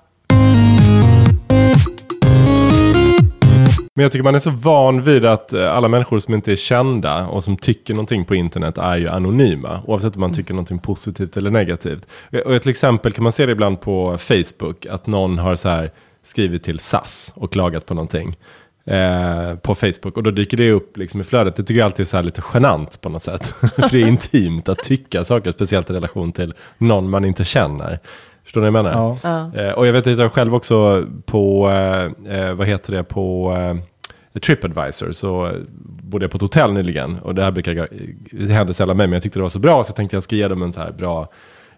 [3.99, 6.55] Men jag tycker man är så van vid att eh, alla människor som inte är
[6.55, 9.81] kända och som tycker någonting på internet är ju anonyma.
[9.85, 12.07] Oavsett om man tycker någonting positivt eller negativt.
[12.31, 15.69] Eh, Och till exempel kan man se det ibland på Facebook att någon har så
[15.69, 15.91] här
[16.23, 18.37] skrivit till SAS och klagat på någonting.
[18.85, 21.55] Eh, på Facebook och då dyker det upp liksom i flödet.
[21.55, 23.45] Det tycker jag alltid är så här lite genant på något sätt.
[23.75, 27.99] För det är intimt att tycka saker, speciellt i relation till någon man inte känner.
[28.43, 29.17] Förstår ni vad jag menar?
[29.23, 29.49] Ja.
[29.53, 29.61] Ja.
[29.61, 31.69] Eh, och jag vet att jag själv också på,
[32.29, 33.55] eh, vad heter det, på
[34.41, 37.19] Tripadvisor så bodde jag på ett hotell nyligen.
[37.19, 37.89] Och det här brukar, hända
[38.31, 40.23] det händer sällan mig, men jag tyckte det var så bra så jag tänkte jag
[40.23, 41.29] ska ge dem en så här bra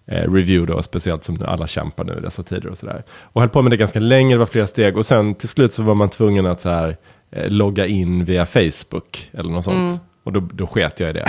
[0.06, 3.04] eh, review då, speciellt som alla kämpar nu i dessa tider och sådär.
[3.22, 5.74] Och höll på med det ganska länge, det var flera steg och sen till slut
[5.74, 6.98] så var man tvungen att så här,
[7.32, 9.90] eh, logga in via Facebook eller något sånt.
[9.90, 10.00] Mm.
[10.24, 11.26] Och då, då sket jag i det.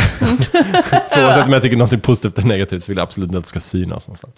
[1.11, 3.45] För oavsett om jag tycker något positivt eller negativt så vill jag absolut inte att
[3.45, 4.35] det ska synas någonstans.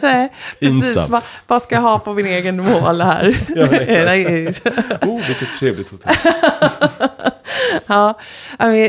[0.00, 0.96] Nej, precis.
[0.96, 3.38] Vad, vad ska jag ha på min egen mål här?
[3.48, 3.66] Ja,
[5.08, 6.16] Oh, vilket trevligt hotell.
[7.86, 8.18] ja,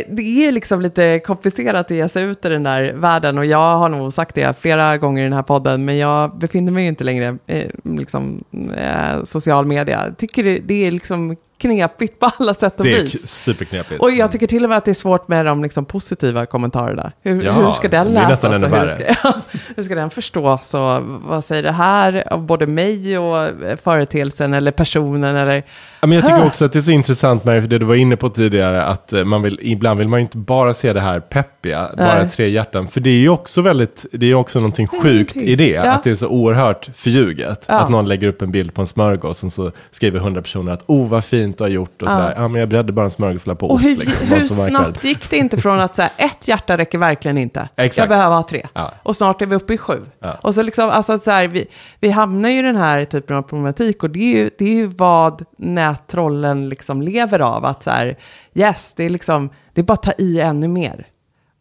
[0.09, 3.77] det är liksom lite komplicerat att ge sig ut i den där världen och jag
[3.77, 6.89] har nog sagt det flera gånger i den här podden, men jag befinner mig ju
[6.89, 8.43] inte längre i liksom,
[8.77, 10.13] eh, social media.
[10.17, 13.27] Tycker det, det är liksom knepigt på alla sätt och Det är vis.
[13.29, 14.01] superknepigt.
[14.01, 17.11] Och jag tycker till och med att det är svårt med de liksom positiva kommentarerna.
[17.21, 18.43] Hur, Ja, hur ska den läsas?
[18.43, 19.33] och ännu hur, ska,
[19.75, 20.73] hur ska den förstås?
[20.73, 25.35] Och vad säger det här om både mig och eh, företeelsen eller personen?
[25.35, 25.63] Eller,
[26.01, 28.29] men jag tycker också att det är så intressant med det du var inne på
[28.29, 31.89] tidigare, att eh, man vill, ibland vill man ju inte bara se det här peppiga,
[31.97, 32.29] bara Nej.
[32.29, 32.87] tre hjärtan.
[32.87, 35.91] För det är ju också väldigt, det är också någonting sjukt i det, Ja.
[35.91, 37.65] att det är så oerhört förljuget.
[37.67, 37.79] Ja.
[37.79, 40.83] Att någon lägger upp en bild på en smörgås och så skriver hundra personer att
[40.87, 42.33] oh vad fint du har gjort och sådär.
[42.35, 44.27] Ja men jag bredde bara en smörgås och la på och ost hur, liksom.
[44.27, 47.69] Hur så snabbt gick det inte från att säga ett hjärta räcker verkligen inte.
[47.75, 47.97] Exakt.
[47.97, 48.67] Jag behöver ha tre.
[49.03, 49.99] Och snart är vi uppe i sju.
[50.41, 51.65] Och så liksom, alltså så här, vi,
[51.99, 54.75] vi hamnar ju i den här typen av problematik och det är ju, det är
[54.75, 55.45] ju vad
[55.91, 57.65] nättrollen liksom lever av.
[57.65, 58.15] Att så här,
[58.53, 61.05] yes, det är liksom, det är bara att ta i ännu mer.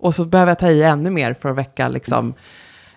[0.01, 2.35] Och så behöver jag ta i ännu mer för att väcka liksom,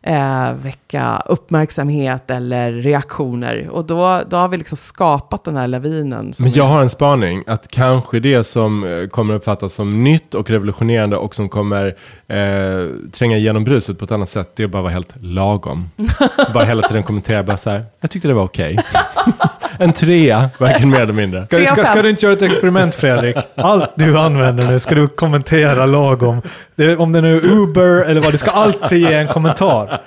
[0.04, 3.70] eh, väcka uppmärksamhet eller reaktioner.
[3.72, 6.34] Och då, då har vi liksom skapat den här lavinen.
[6.40, 10.34] Men jag är- har en spaning att kanske det som eh, kommer uppfattas som nytt
[10.36, 11.86] och revolutionerande och som kommer
[12.28, 15.90] eh, tränga igenom bruset på ett annat sätt, det är att bara vara helt lagom.
[16.54, 18.78] bara hela tiden kommentera bara så här, jag tyckte det var okej.
[19.80, 21.44] En trea, varken mer eller mindre.
[21.46, 23.36] Ska, ska, ska du inte göra ett experiment Fredrik?
[23.56, 26.42] Allt du använder nu ska du kommentera lagom.
[26.76, 30.00] Det, om det nu är Uber eller vad, du ska alltid ge en kommentar.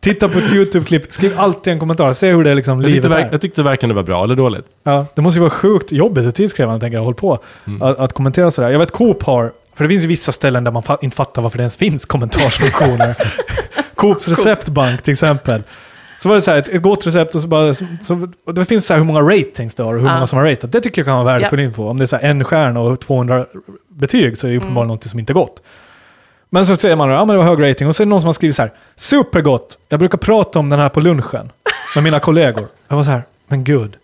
[0.00, 2.12] Titta på ett YouTube-klipp, skriv alltid en kommentar.
[2.12, 3.32] Se hur det är liksom Jag tyckte, livet är.
[3.32, 4.64] jag tyckte varken det var bra eller dåligt.
[4.84, 7.38] Ja, det måste ju vara sjukt jobbigt och tidskrävande, tänker jag, håll på.
[7.80, 8.68] Att, att kommentera sådär.
[8.70, 11.42] Jag vet Coop har, för det finns ju vissa ställen där man fa- inte fattar
[11.42, 13.14] varför det ens finns kommentarsfunktioner.
[13.94, 15.62] Coops receptbank till exempel.
[16.18, 18.54] Så var det så här, ett, ett gott recept och så bara, så, så, och
[18.54, 20.14] det finns så här hur många ratings det har och hur Ja.
[20.14, 20.72] många som har ratat.
[20.72, 21.88] Det tycker jag kan vara värdefull info.
[21.88, 23.46] Om det är så här en stjärna och 200
[23.88, 25.62] betyg så är det uppenbarligen något som inte är gott.
[26.50, 27.88] Men så säger man, ja men det var hög rating.
[27.88, 29.78] Och så är det någon som har skrivit så här, supergott.
[29.88, 31.52] Jag brukar prata om den här på lunchen
[31.94, 32.66] med mina kollegor.
[32.88, 33.96] Jag var så här, men gud.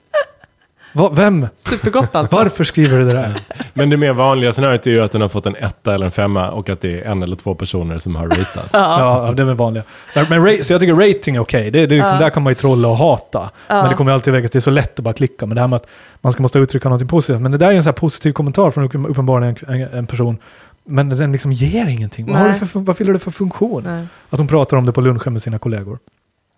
[0.97, 1.47] Va, vem?
[1.57, 2.37] Supergott alltså.
[2.37, 3.37] Varför skriver du det där?
[3.75, 6.13] Men det mer vanliga scenariot är ju att den har fått en etta eller en
[6.13, 8.69] femma och att det är en eller två personer som har ratat.
[8.73, 9.85] Ja, ja, det är väl vanliga.
[10.15, 11.71] Men, ra- så jag tycker rating är okej.
[11.71, 12.21] Det, det är liksom, Ja.
[12.25, 13.51] Där kan man ju trolla och hata.
[13.69, 13.75] Ja.
[13.81, 14.51] Men det kommer alltid vägas.
[14.51, 15.47] Det är så lätt att bara klicka.
[15.47, 15.87] Men det här med att
[16.21, 17.41] man ska måste uttrycka något positivt.
[17.43, 20.07] Men det där är en så här positiv kommentar från upp- uppenbarligen en, en, en
[20.07, 20.39] person.
[20.87, 22.27] Men den liksom ger ingenting.
[22.27, 22.59] Vad, har Nej.
[22.61, 23.83] du för, vad fyller det för funktion?
[23.87, 24.07] Nej.
[24.31, 25.99] Att hon pratar om det på lunchen med sina kollegor.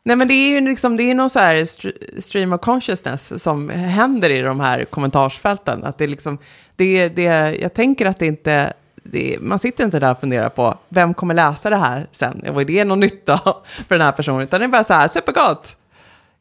[0.07, 1.64] Nej, men det är ju liksom, det är någon så här
[2.21, 5.85] stream of consciousness som händer i de här kommentarsfälten.
[5.85, 6.38] Att det är liksom,
[6.77, 10.79] det, det, jag tänker att det inte, det, man sitter inte där och funderar på
[10.88, 12.45] vem kommer läsa det här sen?
[12.49, 13.40] Och är det någon nytta
[13.88, 14.40] för den här personen?
[14.40, 15.77] Utan det är bara så här, supergott!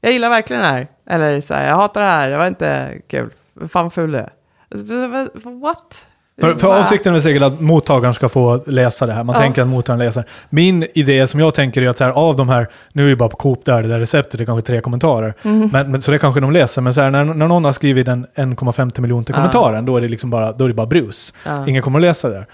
[0.01, 0.88] Jag gillar verkligen det här.
[1.06, 3.30] Eller så här, jag hatar det här, det var inte kul.
[3.69, 5.60] Fan vad ful du är.
[5.62, 6.08] What?
[6.41, 9.24] För, för avsikten är säkert att mottagaren ska få läsa det här.
[9.24, 9.41] Man Ja.
[9.41, 10.24] tänker att mottagaren läser.
[10.50, 13.15] Min idé som jag tänker är att så här, av de här, nu är det
[13.15, 15.34] bara på Coop där, det där receptet, det är kanske tre kommentarer.
[15.43, 15.69] Mhm.
[15.74, 16.82] Men, men, så det kanske de läser.
[16.82, 19.36] Men så här, när, när någon har skrivit den 1,50 miljoner Ja.
[19.36, 21.34] kommentaren, då är det liksom bara, då är det bara brus.
[21.45, 21.67] Ja.
[21.67, 22.45] Ingen kommer att läsa det.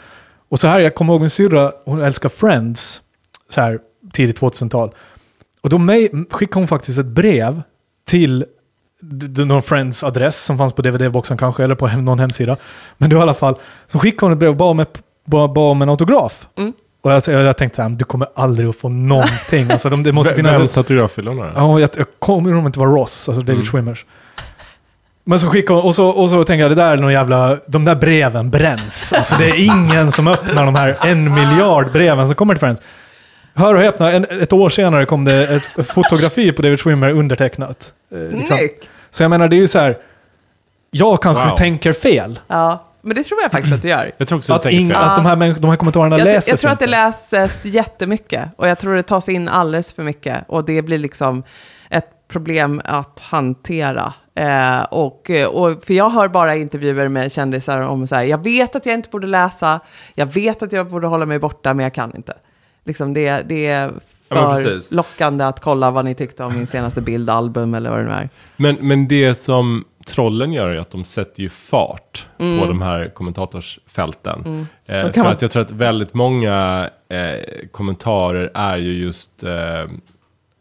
[0.50, 3.02] Och så här, jag kommer ihåg min syrra, hon älskar Friends,
[3.50, 3.80] så här
[4.14, 4.92] tidigt 2000-tal.
[5.62, 5.80] Och då
[6.32, 7.62] skickade hon faktiskt ett brev
[8.08, 8.46] till
[9.46, 12.58] någon Friends adress som fanns på DVD-boxen kanske, eller på någon hemsida.
[12.98, 13.56] Men då i alla fall,
[13.92, 16.48] så skickade hon ett brev och bad om, ett, bad, bad om en autograf.
[16.58, 16.74] Mm.
[17.02, 19.72] Och jag, jag, jag tänkte så här, du kommer aldrig att få någonting.
[19.72, 20.60] Alltså, de, det måste finnas...
[20.60, 21.52] Vems autograf vill hon ha?
[21.56, 23.66] Ja, jag, jag kommer ihåg om det inte var Ross, alltså David Mm.
[23.66, 24.06] Schwimmers.
[25.24, 27.58] Men så skickade hon, och så, och så tänker jag, det där är någon jävla,
[27.68, 29.14] de där breven bränns.
[29.14, 32.82] Alltså det är ingen som öppnar de här en miljard breven som kommer till Friends.
[33.54, 37.12] Hör och häpna, en, ett år senare kom det ett, ett fotografi på David Schwimmer
[37.12, 37.94] undertecknat.
[38.12, 38.58] Eh, liksom.
[38.58, 38.90] Snyggt!
[39.10, 39.98] Så jag menar, det är ju så här,
[40.92, 41.58] jag kanske Wow.
[41.58, 42.40] tänker fel.
[42.48, 44.12] Ja, men det tror jag faktiskt att du gör.
[44.18, 44.98] Jag tror också Att, du tänker ing, fel.
[45.02, 46.92] att de, här, människ- de här kommentarerna Jag, läses jag tror att det inte.
[46.92, 51.44] läses jättemycket och jag tror det tas in alldeles för mycket och det blir liksom
[51.90, 54.14] ett problem att hantera.
[54.36, 58.76] Eh, och, och, för jag hör bara intervjuer med kändisar om så här, jag vet
[58.76, 59.80] att jag inte borde läsa,
[60.16, 62.34] jag vet att jag borde hålla mig borta, men jag kan inte.
[62.86, 63.92] Liksom det, det är
[64.34, 64.92] Ja, för precis.
[64.92, 68.30] lockande att kolla vad ni tyckte om min senaste bildalbum eller vad det nu är.
[68.58, 73.10] Men, men det som trollen gör är att de sätter ju fart på de här
[73.14, 74.68] kommentatorsfälten.
[74.86, 79.44] Eh, Då för man- att jag tror att väldigt många eh, kommentarer är ju just
[79.44, 79.52] eh,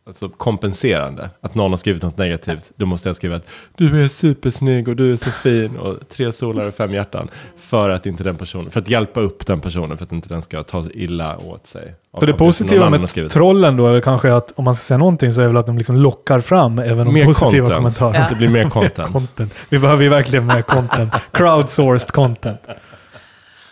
[0.07, 1.31] alltså kompenserande.
[1.41, 4.97] Att någon har skrivit något negativt, då måste jag skriva att du är supersnygg och
[4.97, 7.29] du är så fin och tre solar och fem hjärtan.
[7.59, 10.43] För att inte den personen, för att hjälpa upp den personen, för att inte den
[10.43, 11.95] ska ta illa åt sig.
[12.19, 15.33] Så det positiva med trollen då är väl kanske att om man ska säga någonting
[15.33, 17.77] så är väl att de liksom lockar fram även de Mer positiva content.
[17.77, 18.27] kommentarerna.
[18.31, 19.13] Det blir mer content.
[19.13, 19.55] content.
[19.69, 21.13] Vi behöver ju verkligen mer content.
[21.33, 22.61] Crowdsourced content.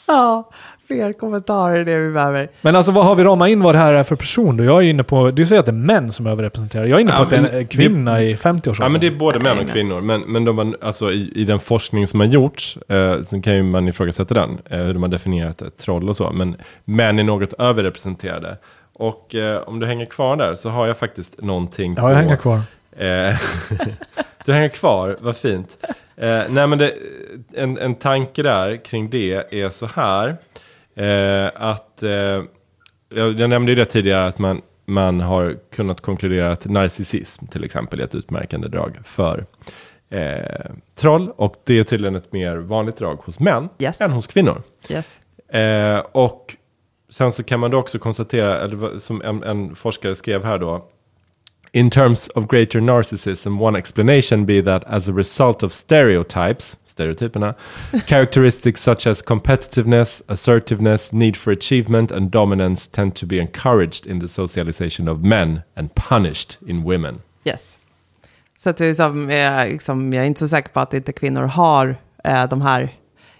[0.06, 0.50] Ja,
[0.88, 2.48] fler kommentarer det vi behöver.
[2.60, 4.64] Men alltså vad har vi ramat in vad det här är för person då?
[4.64, 6.88] Jag är inne på, du säger att det är män som är överrepresenterade.
[6.88, 8.82] Jag är inne på Ja, att det är en kvinna i 50-årsåldern.
[8.82, 10.00] Ja, men det är både män och kvinnor.
[10.00, 13.62] Men, men de, alltså, i, i den forskning som har gjorts, eh, så kan ju
[13.62, 16.30] man ifrågasätta den, eh, hur de har definierat ett troll och så.
[16.32, 18.56] Men män är något överrepresenterade.
[18.92, 22.36] Och eh, om du hänger kvar där så har jag faktiskt någonting Ja, jag hänger
[22.36, 22.60] kvar.
[22.98, 23.36] Eh,
[24.44, 25.76] du hänger kvar, vad fint.
[26.16, 26.92] Eh, nej men det,
[27.54, 30.36] en, en tanke där kring det är så här.
[30.98, 32.42] Eh, att, eh,
[33.08, 37.64] jag, jag nämnde ju det tidigare att man, man har kunnat konkludera att narcissism till
[37.64, 39.46] exempel är ett utmärkande drag för
[40.10, 41.30] eh, troll.
[41.36, 44.00] Och det är tydligen ett mer vanligt drag hos män Yes.
[44.00, 44.62] än hos kvinnor.
[44.90, 45.20] Yes.
[45.52, 46.56] Eh, och
[47.08, 50.88] sen så kan man då också konstatera, eller som en, en forskare skrev här då,
[51.72, 57.54] In terms of greater narcissism, one explanation be that as a result of stereotypes, stereotyperna,
[58.06, 64.18] characteristics such as competitiveness, assertiveness, need for achievement and dominance tend to be encouraged in
[64.20, 67.20] the socialization of men and punished in women.
[67.44, 67.78] Yes.
[68.58, 71.12] Så att det är liksom, eh, liksom, jag är inte så säker på att inte
[71.12, 72.90] kvinnor har eh, de här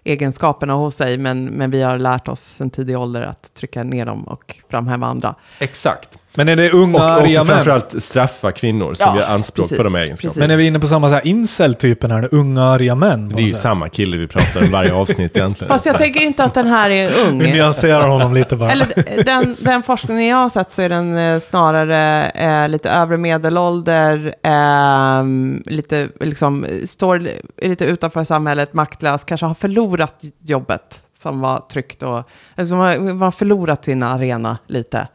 [0.04, 4.06] egenskaperna hos sig, men, men vi har lärt oss sen tidig ålder att trycka ner
[4.06, 5.34] dem och framhäva andra.
[5.58, 6.17] Exakt.
[6.38, 7.57] Men är det unga Och, arga och män?
[7.57, 10.16] framförallt straffa kvinnor som Ja, gör anspråk på precis, de egenskaperna.
[10.29, 10.37] precis.
[10.40, 13.29] Men är vi inne på samma så här incel-typen här, unga arga män?
[13.29, 15.68] Det är ju samma kille vi pratar om varje avsnitt egentligen.
[15.68, 17.38] Fast jag tänker inte att den här är ung.
[17.38, 18.70] Vi nyanserar honom lite bara.
[18.72, 23.16] Eller den, den forskningen jag har sett så är den eh, snarare eh, lite övre
[23.16, 25.24] medelålder, eh,
[25.72, 32.03] lite, liksom, står li- lite utanför samhället, maktlös, kanske har förlorat jobbet som var tryggt
[32.03, 35.09] och eller som har, har förlorat sin arena lite.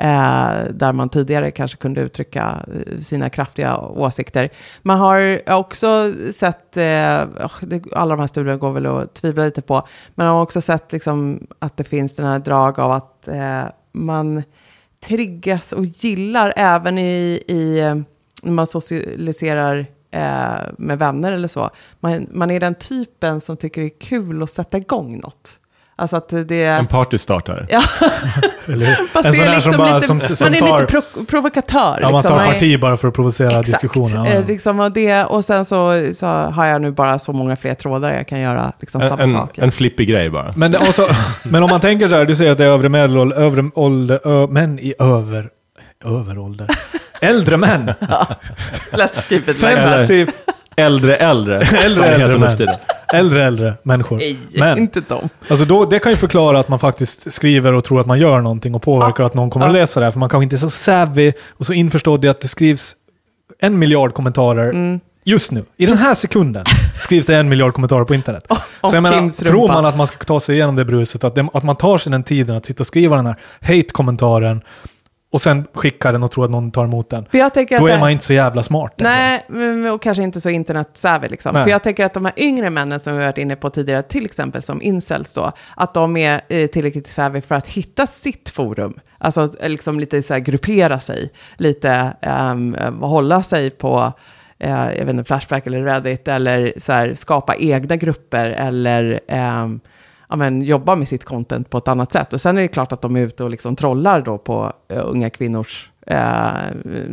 [0.00, 4.50] Eh, där man tidigare kanske kunde uttrycka eh, sina kraftiga åsikter.
[4.82, 7.52] Man har också sett, eh, oh,
[7.92, 9.74] alla de här studierna går väl att tvivla lite på,
[10.14, 13.64] men man har också sett liksom, att det finns den här drag av att eh,
[13.92, 14.42] man
[15.04, 17.94] triggas och gillar även i, i eh,
[18.42, 21.70] när man socialiserar eh, med vänner eller så.
[22.00, 25.59] Man, man är den typen som tycker det är kul att sätta igång något.
[26.00, 26.78] Alltså att det är...
[26.78, 27.66] En partystartare.
[28.66, 28.86] Ja.
[29.12, 31.98] Fast en sån där liksom som bara, lite, som, som man är lite pro provokatör.
[32.00, 32.38] Ja, man liksom.
[32.38, 33.66] tar parti bara för att provocera Exakt.
[33.66, 34.26] diskussionen.
[34.26, 34.42] Ja.
[34.46, 38.12] Liksom, och, det, och sen så, så, har jag nu bara så många fler trådar
[38.14, 39.62] jag kan göra liksom, samma en, saker.
[39.62, 40.52] En flippig grej bara.
[40.56, 41.08] Men, också,
[41.42, 44.20] men om man tänker så här, du säger att det är övre medelålder, övre ålder,
[44.24, 45.48] ö, män i över,
[46.04, 46.66] överålder.
[47.20, 47.92] Äldre män.
[48.08, 48.26] ja,
[49.60, 50.26] 50
[50.76, 51.60] Äldre äldre.
[51.60, 52.56] Äldre, äldre män.
[53.14, 54.16] äldre äldre människor.
[54.16, 55.28] Nej, Men, inte dem.
[55.48, 58.40] alltså då, det kan ju förklara att man faktiskt skriver och tror att man gör
[58.40, 59.80] någonting och påverkar att någon kommer att Ja.
[59.80, 60.10] läsa det här.
[60.12, 62.96] För man kanske inte är så savvy och så införstådd i att det skrivs
[63.60, 65.00] en miljard kommentarer Mm.
[65.24, 65.64] just nu.
[65.76, 66.64] I den här sekunden
[66.98, 68.46] skrivs det en miljard kommentarer på internet.
[68.80, 71.34] om så jag menar, tror man att man ska ta sig igenom det bruset, att,
[71.34, 74.60] det, att man tar sig den tiden att sitta och skriva den här hate-kommentaren
[75.32, 77.26] och sen skicka den och tro att någon tar emot den.
[77.30, 78.92] För jag tänker Då att är det- man inte så jävla smart.
[78.96, 81.54] Nej, men- och kanske inte så internetsavvy liksom.
[81.54, 81.64] Nej.
[81.64, 84.24] För jag tänker att de här yngre männen som vi varit inne på tidigare, till
[84.24, 89.00] exempel som incels då, att de är eh, tillräckligt savvy för att hitta sitt forum.
[89.18, 92.12] Alltså eh, liksom lite så här gruppera sig, lite
[92.52, 94.12] um, hålla sig på
[94.58, 99.80] eh, jag vet inte, Flashback eller Reddit, eller så här, skapa egna grupper, eller ehm,
[100.30, 102.32] ja, men, jobba med sitt content på ett annat sätt.
[102.32, 105.02] Och sen är det klart att de är ute och liksom trollar då på eh,
[105.04, 106.52] unga kvinnors eh,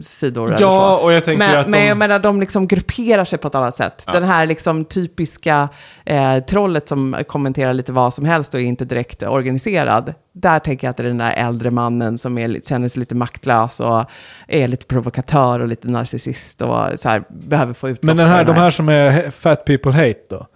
[0.01, 0.47] sidor.
[0.47, 0.63] eller så.
[0.63, 1.88] Ja, och jag tänker Men, att men de...
[1.88, 4.03] jag menar, de liksom grupperar sig på ett annat sätt.
[4.06, 5.69] Den här liksom typiska
[6.06, 10.13] eh, trollet som kommenterar lite vad som helst och är inte direkt organiserad.
[10.32, 13.15] Där tänker jag att det är den där äldre mannen som är, känner sig lite
[13.15, 14.06] maktlös och
[14.47, 18.45] är lite provokatör och lite narcissist och så här, behöver få utlopp Men den här,
[18.45, 20.47] för de här som är fat people hate då?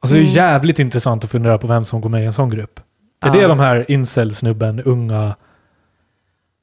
[0.00, 0.26] Alltså Mm.
[0.26, 2.80] det är jävligt intressant att fundera på vem som går med i en sån grupp.
[3.24, 5.36] Är det de här incel-snubben, unga?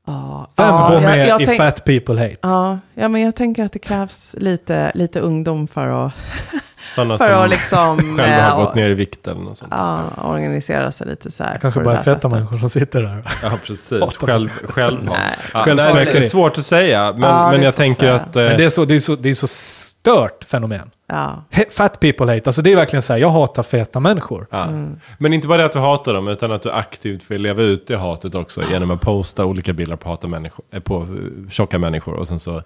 [0.08, 2.36] Ja, Vem ja, går med jag, jag i tänk- fat people hate?
[2.42, 6.14] Ja, ja, men jag tänker att det krävs lite, lite ungdom för att,
[6.96, 7.98] Sådana för att liksom...
[8.18, 9.72] själva har eh, gått ner i vikt eller något sånt.
[9.76, 11.58] Ja, organisera sig lite så här.
[11.62, 13.24] Kanske bara feta människor som sitter där.
[13.44, 14.18] Ja, precis.
[14.18, 15.16] Själv, själv, Nej.
[15.54, 17.76] ja, Själv- nej, det är själv- svårt att säga, men, Ja, det men är jag
[17.76, 20.92] tänker att eh, Men det är så, det är så, det är så stört fenomen.
[21.08, 21.44] Ja.
[21.72, 24.48] Fat people hate, alltså det är verkligen så här, jag hatar feta människor.
[24.52, 24.64] Ja.
[24.64, 25.00] Mm.
[25.18, 27.88] Men inte bara det att du hatar dem, utan att du aktivt vill leva ut
[27.88, 31.08] det hatet också genom att posta olika bilder på, hata människor, eh, på
[31.52, 32.64] tjocka människor och sen så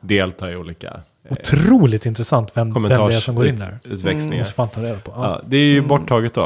[0.00, 3.66] delta i olika Otroligt intressant vem, vem det är som går in där.
[3.66, 4.38] kommentarsutväxlingar.
[4.38, 5.12] Måste fan ta reda på.
[5.16, 5.22] Ja.
[5.22, 6.42] Ja, det är ju borttaget då.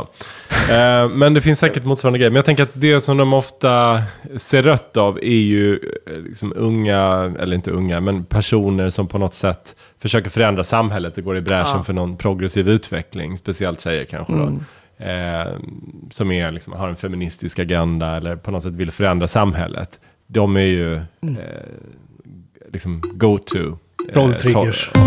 [0.70, 2.30] Eh, men det finns säkert motsvarande grejer.
[2.30, 4.02] Men jag tänker att det som de ofta
[4.36, 5.74] ser rött av är ju
[6.06, 11.18] eh, liksom unga, eller inte unga, men personer som på något sätt försöker förändra samhället
[11.18, 11.84] och går i bräschen Ja.
[11.84, 13.36] för någon progressiv utveckling.
[13.38, 14.42] Speciellt tjejer kanske då.
[14.42, 14.60] Mm.
[14.98, 15.52] Eh,
[16.10, 20.00] som är, liksom, har en feministisk agenda eller på något sätt vill förändra samhället.
[20.26, 21.36] De är ju Mm.
[21.36, 21.42] eh,
[22.72, 23.78] liksom go-to.
[24.08, 24.90] Eh, Rolltriggers.
[24.92, 25.00] to-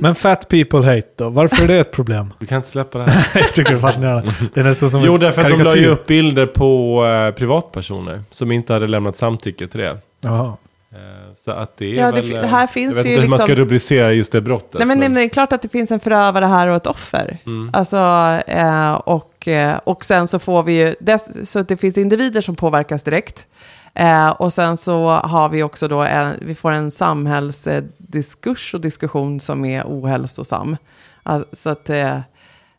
[0.00, 2.32] Men fat people hate då, varför är det ett problem?
[2.38, 3.26] Du kan inte släppa det här.
[3.40, 4.34] jag tycker det är fascinerande.
[4.54, 8.22] Det är nästan som Jo, därför att de la ju upp bilder på eh, privatpersoner
[8.30, 9.98] som inte hade lämnat samtycke till det.
[10.20, 10.56] Jaha.
[10.92, 10.98] Eh,
[11.34, 12.30] så att det är Ja, det väl...
[12.30, 14.32] fi- eh, här finns jag vet det ju inte hur man ska liksom- rubricera just
[14.32, 14.86] det brottet.
[14.86, 17.38] Nej, men, det är klart att det finns en förövare här och ett offer.
[17.46, 17.70] Mm.
[17.72, 17.96] Alltså,
[18.46, 22.40] eh, och, eh, och sen så får vi ju, dess, så att det finns individer
[22.40, 23.46] som påverkas direkt.
[23.96, 29.40] Eh, och sen så har vi också då, en, vi får en samhällsdiskurs och diskussion
[29.40, 30.76] som är ohälsosam.
[31.22, 32.16] Alltså, så att eh,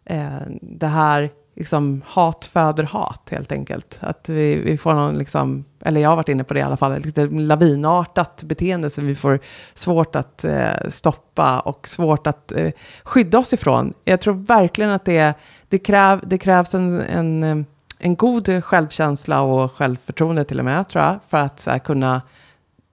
[0.05, 3.97] eh, det här, liksom hat föder hat helt enkelt.
[3.99, 6.77] Att vi, vi får någon, liksom, eller jag har varit inne på det i alla
[6.77, 9.39] fall, lite lavinartat beteende som vi får
[9.73, 12.71] svårt att eh, stoppa och svårt att eh,
[13.03, 13.93] skydda oss ifrån.
[14.03, 15.33] Jag tror verkligen att det,
[15.69, 17.65] det, kräv, det krävs en, en, eh,
[17.99, 22.21] en god självkänsla och självförtroende till och med, tror jag, för att så här, kunna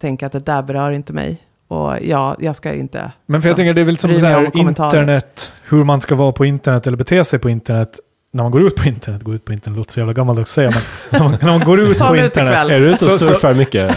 [0.01, 1.43] tänka att det där berör inte mig.
[1.69, 3.12] Och ja, jag ska inte...
[3.27, 6.33] Men för jag tänker det är väl som så här internet, hur man ska vara
[6.33, 8.01] på internet eller bete sig på internet.
[8.33, 10.55] när man går ut på internet, går ut på internet låter så jävla gammaldags att
[10.55, 12.55] säga, men när man, när man går ut på internet.
[12.71, 13.97] Är du ute och Så- så- surfar mycket?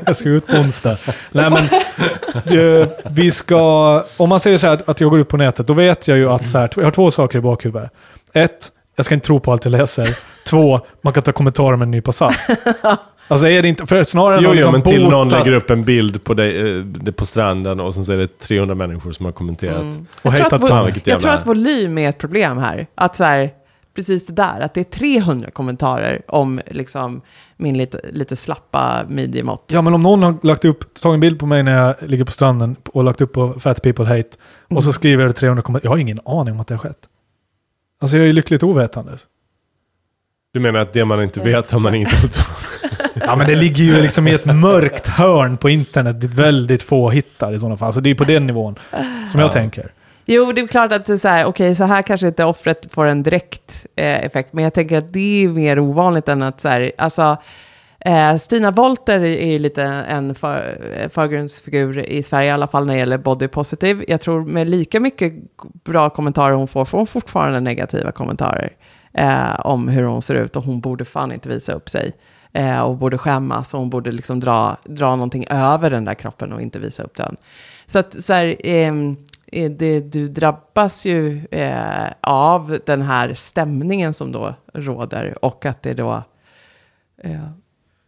[0.06, 0.96] Jag ska ut på onsdag.
[1.32, 1.62] Nej men,
[2.44, 5.66] du, vi ska, om man säger så här att, att jag går ut på nätet,
[5.66, 7.90] då vet jag ju att så här, jag har två saker i bakhuvudet.
[8.32, 10.18] Ett, jag ska inte tro på allt jag läser.
[10.46, 12.38] Två, man kan ta kommentarer med en nypa salt.
[13.28, 15.52] Alltså är det inte, för snarare än Jo, att jo, men till någon bota- lägger
[15.52, 18.74] upp en bild på dig eh, det på stranden och sen så är det 300
[18.74, 19.84] människor som har kommenterat.
[20.22, 22.86] och Jag tror, att vo- jag tror att volym är ett problem här.
[22.94, 23.50] Att så här,
[23.96, 27.20] precis det där, att det är 300 kommentarer om liksom
[27.56, 29.64] min lite, lite slappa midjemått.
[29.72, 32.24] Ja, men om någon har lagt upp, tagit en bild på mig när jag ligger
[32.24, 34.28] på stranden och lagt upp på Fat People Hate
[34.68, 35.86] och så skriver jag det 300 kommentarer.
[35.86, 36.98] Jag har ingen aning om att det har skett.
[38.00, 39.26] Alltså jag är ju lyckligt ovetandes.
[40.52, 42.38] Du menar att det man inte vet har man inget emot?
[43.26, 47.10] Ja, men det ligger ju liksom i ett mörkt hörn på internet dit väldigt få
[47.10, 47.92] hittar i sådana fall.
[47.92, 48.78] Så det är på den nivån
[49.30, 49.52] som jag Ja.
[49.52, 49.92] tänker.
[50.26, 52.86] Jo, det är klart att det är så här, okej, så här kanske inte offret
[52.92, 56.60] får en direkt eh, effekt, men jag tänker att det är mer ovanligt än att
[56.60, 57.36] så här, alltså,
[58.06, 62.86] eh, Stina Volter är ju lite en för, eh, förgrundsfigur i Sverige, i alla fall
[62.86, 64.04] när det gäller body positive.
[64.08, 65.32] Jag tror med lika mycket
[65.84, 68.72] bra kommentarer hon får, får hon fortfarande negativa kommentarer
[69.12, 72.12] eh, om hur hon ser ut och hon borde fan inte visa upp sig.
[72.52, 76.52] Eh, och borde skämmas och hon borde liksom dra, dra någonting över den där kroppen
[76.52, 77.36] och inte visa upp den.
[77.86, 84.14] Så att så här, ehm, eh, det, du drabbas ju eh, av den här stämningen
[84.14, 86.22] som då råder och att det då...
[87.22, 87.48] Eh,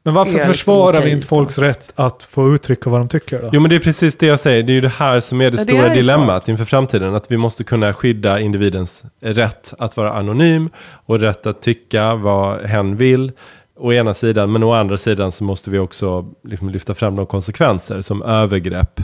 [0.09, 3.43] men varför liksom försvarar vi okej inte folks rätt att få uttrycka vad de tycker
[3.43, 3.51] då?
[3.53, 5.45] Jo men det är precis det jag säger, det är ju det här som är
[5.45, 5.95] det det stora är ju så.
[5.95, 7.15] dilemmat inför framtiden.
[7.15, 10.71] Att vi måste kunna skydda individens rätt att vara anonym
[11.07, 13.33] och rätt att tycka vad hen vill.
[13.77, 17.27] Å ena sidan, men å andra sidan så måste vi också liksom lyfta fram de
[17.27, 19.01] konsekvenser som övergrepp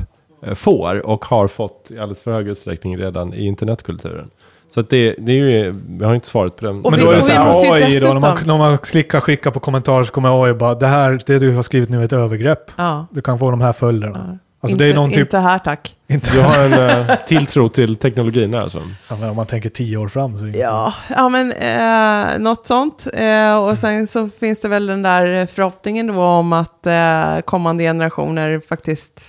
[0.46, 4.30] eh, får och har fått i alldeles för hög utsträckning redan i internetkulturen.
[4.74, 6.80] Så att det, det är ju, jag har inte svaret på den.
[6.84, 9.20] Och Men vi- då är det så här AI då, när man, när man klickar
[9.20, 12.04] skicka på kommentarer så kommer AI bara det här, det du har skrivit nu är
[12.04, 12.70] ett övergrepp.
[12.76, 14.24] ja, Du kan få de här följderna.
[14.28, 14.38] ja.
[14.60, 15.96] Alltså inte, det är någon typ, inte här tack.
[16.08, 16.72] inte, Du har en
[17.08, 18.82] eh, tilltro till teknologin här alltså.
[19.10, 22.38] ja, men om man tänker tio år fram så är det Ja, ja men eh,
[22.38, 23.06] något sånt.
[23.14, 27.84] Eh, och sen så finns det väl den där förhoppningen då om att eh, kommande
[27.84, 29.22] generationer faktiskt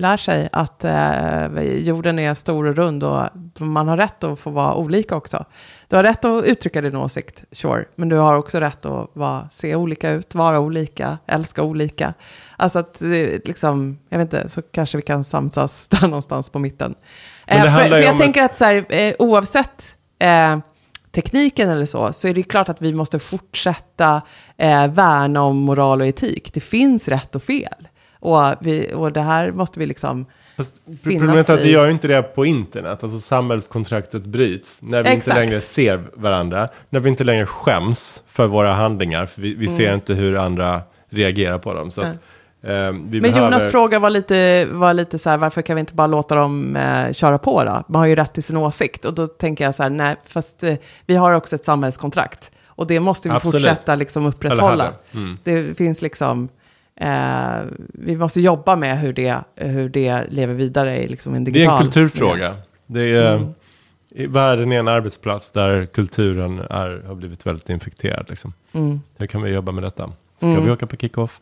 [0.00, 3.28] lär sig att eh, jorden är stor och rund och
[3.58, 5.44] man har rätt att få vara olika också.
[5.88, 9.48] Du har rätt att uttrycka din åsikt, sure, men du har också rätt att vara,
[9.50, 12.14] se olika ut, vara olika, älska olika.
[12.56, 16.58] Alltså att det, liksom, jag vet inte, så kanske vi kan samsas där någonstans på
[16.58, 16.94] mitten.
[17.46, 20.58] Men Eh, för för jag tänker att så här, eh, oavsett eh,
[21.12, 24.22] tekniken eller så, så är det klart att vi måste fortsätta
[24.56, 26.54] eh, värna om moral och etik.
[26.54, 27.88] Det finns rätt och fel.
[28.20, 30.26] Och, vi, och det här måste vi liksom...
[30.56, 33.02] Fast problemet är att vi gör ju inte det på internet.
[33.02, 35.26] Alltså samhällskontraktet bryts när vi Exakt.
[35.26, 36.68] inte längre ser varandra.
[36.90, 39.26] När vi inte längre skäms för våra handlingar.
[39.26, 41.90] För vi, vi ser inte hur andra reagerar på dem.
[41.90, 42.16] Så att, eh,
[42.62, 43.40] Men behöver...
[43.40, 46.76] Jonas fråga var lite, var lite så här, varför kan vi inte bara låta dem
[46.76, 47.82] eh, köra på då?
[47.88, 49.04] Man har ju rätt till sin åsikt.
[49.04, 50.74] Och då tänker jag så här, nej, fast eh,
[51.06, 52.50] vi har också ett samhällskontrakt.
[52.66, 53.52] Och det måste vi Absolut.
[53.52, 54.92] fortsätta liksom upprätthålla.
[55.14, 55.38] Mm.
[55.44, 56.48] Det finns liksom,
[57.00, 61.50] eh, vi måste jobba med hur det, hur det lever vidare i liksom en Det
[61.50, 62.54] är digital en kulturfråga.
[62.86, 63.54] Det är, Mm.
[64.14, 68.26] i Världen är en arbetsplats där kulturen är, har blivit väldigt infekterad.
[68.28, 68.52] Liksom.
[68.72, 69.00] Mm.
[69.18, 70.12] Hur kan vi jobba med detta?
[70.36, 70.64] Ska Mm.
[70.64, 71.40] vi åka på kickoff?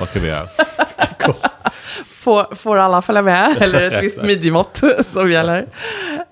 [0.00, 0.46] Vad ska vi göra?
[2.06, 5.66] Får, får alla följa med, eller ett visst midjemått som gäller.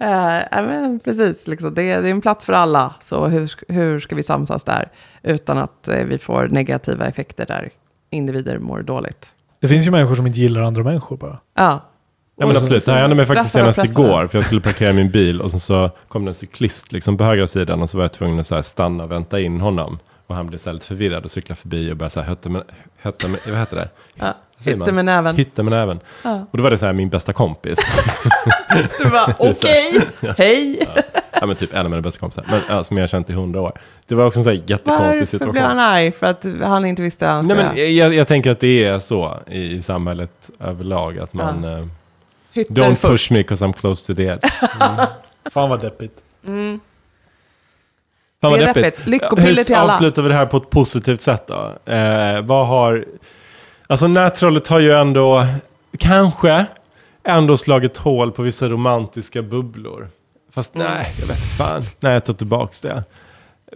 [0.01, 2.95] Eh, ja, men precis, liksom, det, är, det är en plats för alla.
[3.01, 4.89] Så hur, hur ska vi samsas där
[5.23, 7.71] utan att eh, vi får negativa effekter där
[8.11, 9.35] individer mår dåligt?
[9.61, 11.39] Det finns ju människor som inte gillar andra människor bara.
[11.55, 11.91] Ja,
[12.41, 14.27] Ja men absolut, det här hände mig faktiskt senast igår.
[14.27, 17.25] För jag skulle parkera min bil och sen så kom det en cyklist liksom på
[17.25, 17.83] högra sidan.
[17.83, 19.99] Och så var jag tvungen att så här stanna och vänta in honom.
[20.27, 22.63] Och han blev så lite förvirrad och cyklade förbi och började så här hötta med,
[22.97, 23.89] hötta med vad heter det?
[24.15, 24.35] ja.
[24.59, 25.37] hitta med näven.
[25.37, 26.01] Hytta med näven.
[26.25, 26.47] Ja.
[26.51, 27.79] Och då var det så här min bästa kompis.
[28.99, 30.01] Du bara, okej,
[30.39, 30.79] hej.
[30.95, 31.03] ja
[31.47, 32.45] men typ en av mina bästa kompisar.
[32.49, 33.73] Men ja, som jag har känt i hundra år.
[34.07, 35.53] Det var också en så här jättekonstig Varför situation.
[35.53, 36.13] blev han arg?
[36.13, 38.99] För att han inte visste han Nej, skulle men jag, jag tänker att det är
[38.99, 41.19] så i, i samhället överlag.
[41.19, 41.65] Att man...
[41.65, 41.87] eh,
[42.53, 43.03] hytter don't först.
[43.03, 44.49] push me because I'm close to the edge.
[45.51, 46.19] Fan vad deppigt.
[46.47, 46.81] Mm.
[48.41, 48.85] Fan vad Det är deppigt.
[48.85, 49.07] deppigt.
[49.09, 49.93] Lyckopiller Hur till alla.
[49.95, 51.93] avslutar vi det här på ett positivt sätt då?
[51.93, 53.05] Eh, vad har...
[53.87, 55.47] Alltså nättrollet har ju ändå,
[55.99, 56.67] kanske,
[57.25, 60.09] ändå slagit hål på vissa romantiska bubblor.
[60.55, 60.87] Fast Mm.
[60.93, 61.83] nej, jag vet fan.
[62.01, 63.05] Nej, jag tar tillbaka det.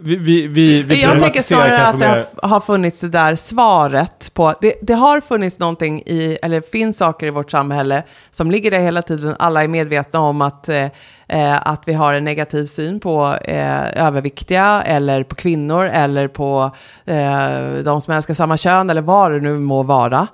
[0.01, 3.35] Vi, vi, vi, vi Jag tänker snarare att det mer- har, har funnits det där
[3.35, 4.53] svaret på...
[4.61, 8.79] Det, det har funnits någonting i, eller finns saker i vårt samhälle som ligger där
[8.79, 9.35] hela tiden.
[9.39, 10.85] Alla är medvetna om att, eh,
[11.27, 16.71] eh, att vi har en negativ syn på eh, överviktiga eller på kvinnor eller på
[17.05, 20.27] eh, de som älskar samma kön eller vad det nu må vara.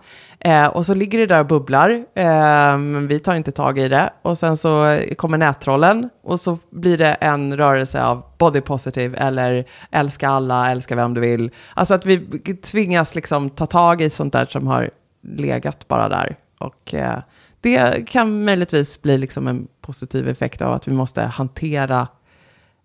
[0.43, 3.87] Eh, och så ligger det där och bubblar, eh, men vi tar inte tag i
[3.87, 4.13] det.
[4.21, 9.65] Och sen så kommer nättrollen och så blir det en rörelse av body positive eller
[9.91, 11.51] älska alla, älska vem du vill.
[11.73, 12.19] Alltså att vi
[12.63, 14.89] tvingas liksom ta tag i sånt där som har
[15.23, 16.35] legat bara där.
[16.59, 17.19] Och eh,
[17.61, 22.07] det kan möjligtvis bli liksom en positiv effekt av att vi måste hantera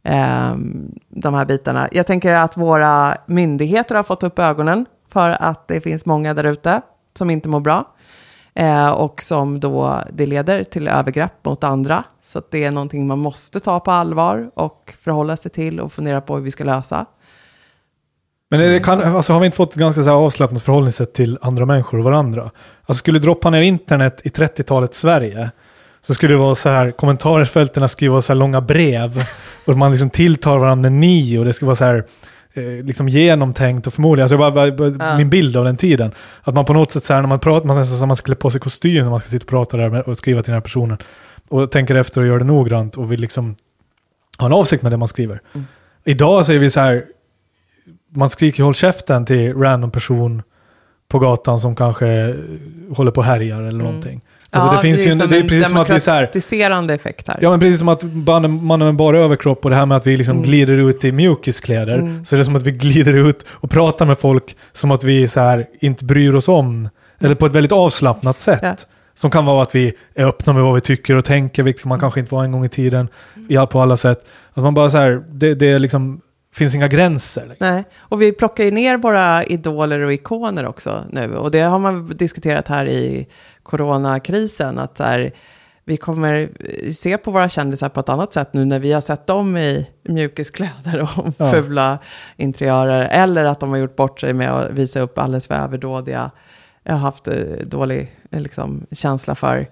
[0.02, 1.88] ehm, de här bitarna.
[1.92, 6.44] Jag tänker att våra myndigheter har fått upp ögonen för att det finns många där
[6.44, 6.80] ute
[7.18, 7.84] som inte mår bra.
[8.54, 12.04] Eh, och som då det leder till övergrepp mot andra.
[12.22, 15.92] Så att det är någonting man måste ta på allvar och förhålla sig till och
[15.92, 17.06] fundera på hur vi ska lösa.
[18.50, 21.38] Men är det kan, alltså, har vi inte fått ett ganska så avslappnat förhållningssätt till
[21.40, 22.50] andra människor och varandra?
[22.86, 25.50] Alltså skulle du droppa ner internet i 30-talets Sverige
[26.00, 29.24] så skulle det vara så här, kommentarsfälten vara så här långa brev
[29.66, 32.04] och man liksom tilltar varandra ni och det skulle vara så här
[32.56, 35.16] eh, liksom genomtänkt och förmodligen, alltså bara, bara, bara Ja.
[35.18, 36.12] min bild av den tiden.
[36.42, 38.34] Att man på något sätt så här när man pratar, man som man ska klä
[38.34, 40.56] på sig kostym när man ska sitta och prata där med, och skriva till den
[40.56, 40.98] här personen.
[41.48, 43.54] Och tänker efter och gör det noggrant och vill liksom
[44.38, 45.40] ha en avsikt med det man skriver.
[45.54, 45.66] Mm.
[46.04, 47.04] Idag så är vi så här,
[48.14, 50.42] man skriker håll käften till random person
[51.08, 52.34] på gatan som kanske
[52.96, 54.20] håller på och härjar eller någonting.
[54.50, 57.28] Alltså det finns ju, en, det är precis som att vi så här, demokratiserande effekt
[57.28, 57.38] här.
[57.40, 60.06] Ja men precis som att mannen, mannen med bara överkropp och det här med att
[60.06, 60.44] vi liksom Mm.
[60.48, 61.94] glider ut i mjukiskläder.
[61.98, 62.24] Mm.
[62.24, 65.28] Så är det som att vi glider ut och pratar med folk som att vi
[65.28, 66.88] så här inte bryr oss om.
[67.20, 68.60] Eller på ett väldigt avslappnat sätt.
[68.62, 68.74] Ja.
[69.14, 72.00] Som kan vara att vi är öppna med vad vi tycker och tänker, vilket man
[72.00, 73.08] kanske inte var en gång i tiden.
[73.48, 74.24] Ja, på alla sätt.
[74.54, 76.20] Att man bara så här, det, det är liksom,
[76.56, 77.56] finns inga gränser.
[77.60, 81.36] Nej, och vi plockar ju ner våra idoler och ikoner också nu.
[81.36, 83.28] Och det har man diskuterat här i
[83.62, 84.78] coronakrisen.
[84.78, 85.32] Att så här,
[85.84, 86.48] vi kommer
[86.92, 89.86] se på våra kändisar på ett annat sätt nu när vi har sett dem i
[90.02, 91.50] mjukiskläder och Ja.
[91.50, 91.98] fula
[92.36, 93.08] interiörer.
[93.10, 96.30] Eller att de har gjort bort sig med att visa upp alldeles för överdådiga.
[96.82, 97.34] Jag har haft eh,
[97.64, 99.66] dålig eh, liksom, känsla för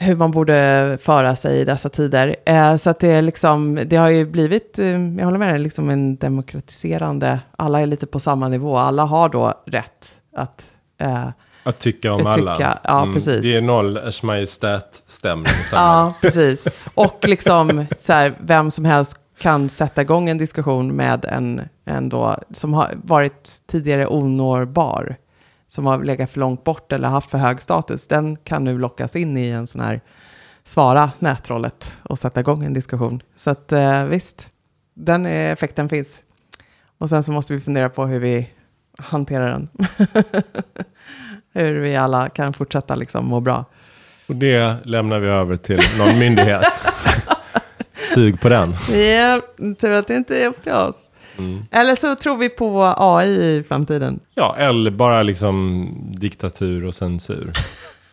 [0.00, 2.36] hur man borde föra sig i dessa tider.
[2.46, 5.58] Eh, så att det, är liksom, det har ju blivit, eh, jag håller med dig,
[5.58, 10.70] liksom en demokratiserande, alla är lite på samma nivå, alla har då rätt att
[11.00, 11.28] eh,
[11.62, 12.50] Att tycka om Att alla.
[12.50, 12.56] Mm.
[12.56, 13.42] tycka, ja, precis.
[13.42, 15.52] Det är noll Ers Majestät-stämning.
[15.72, 16.66] Ja, precis.
[16.94, 22.08] Och liksom så här, vem som helst kan sätta igång en diskussion med en, en
[22.08, 25.16] då, som har varit tidigare onårbar,
[25.68, 28.06] som har legat för långt bort eller haft för hög status.
[28.06, 30.00] Den kan nu lockas in i en sån här
[30.64, 33.22] svara nättrollet och sätta igång en diskussion.
[33.36, 34.50] Så att eh, visst,
[34.94, 36.22] den effekten finns.
[36.98, 38.50] Och sen så måste vi fundera på hur vi
[38.98, 39.68] hanterar den.
[41.52, 43.64] hur vi alla kan fortsätta liksom må bra.
[44.26, 46.64] Och det lämnar vi över till någon myndighet.
[48.14, 48.76] Sug på den.
[48.90, 49.40] Ja,
[49.80, 51.10] tur att det inte är till oss.
[51.38, 51.62] Mm.
[51.70, 54.20] Eller så tror vi på AI i framtiden.
[54.34, 57.52] Ja, eller bara liksom diktatur och censur.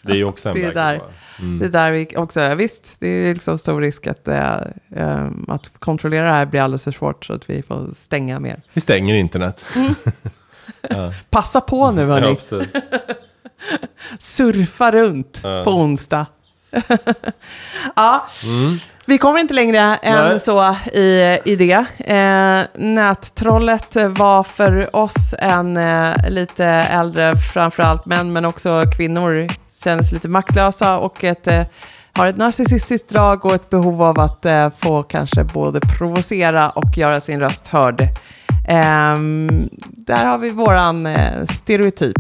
[0.02, 1.02] Det är ju också en Det är väg där.
[1.40, 1.60] Mm.
[1.60, 6.24] Det är där vi också, visst, det är liksom stor risk att, eh, att kontrollera
[6.24, 8.62] det här blir alldeles för svårt så att vi får stänga mer.
[8.74, 9.66] Vi stänger internet.
[11.30, 12.64] Passa på nu hörni, Ja,
[14.20, 15.64] surfa runt Ja.
[15.64, 16.26] på onsdag.
[17.96, 18.78] ja, Mm.
[19.06, 20.40] Vi kommer inte längre än Nej.
[20.40, 21.86] så i, i det.
[22.00, 29.48] Eh, nättrollet var för oss en eh, lite äldre, framförallt män, men också kvinnor,
[29.84, 31.64] känns lite maktlösa och ett, eh,
[32.14, 36.98] har ett narcissistiskt drag och ett behov av att eh, få kanske både provocera och
[36.98, 38.08] göra sin röst hörd.
[38.68, 42.18] Ehm, där har vi våran eh, stereotyp.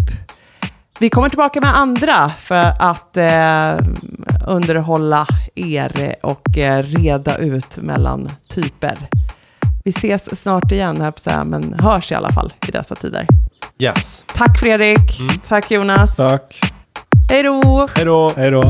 [1.00, 3.78] Vi kommer tillbaka med andra för att eh,
[4.48, 8.98] underhålla er och eh, reda ut mellan typer.
[9.84, 12.96] Vi ses snart igen, här på så här, men hörs i alla fall i dessa
[12.96, 13.28] tider.
[13.80, 14.26] Yes.
[14.34, 16.16] Tack Fredrik, tack Jonas.
[16.18, 16.60] Tack.
[17.30, 17.88] Hej då!
[17.96, 18.32] Hej då.
[18.36, 18.64] Hej då.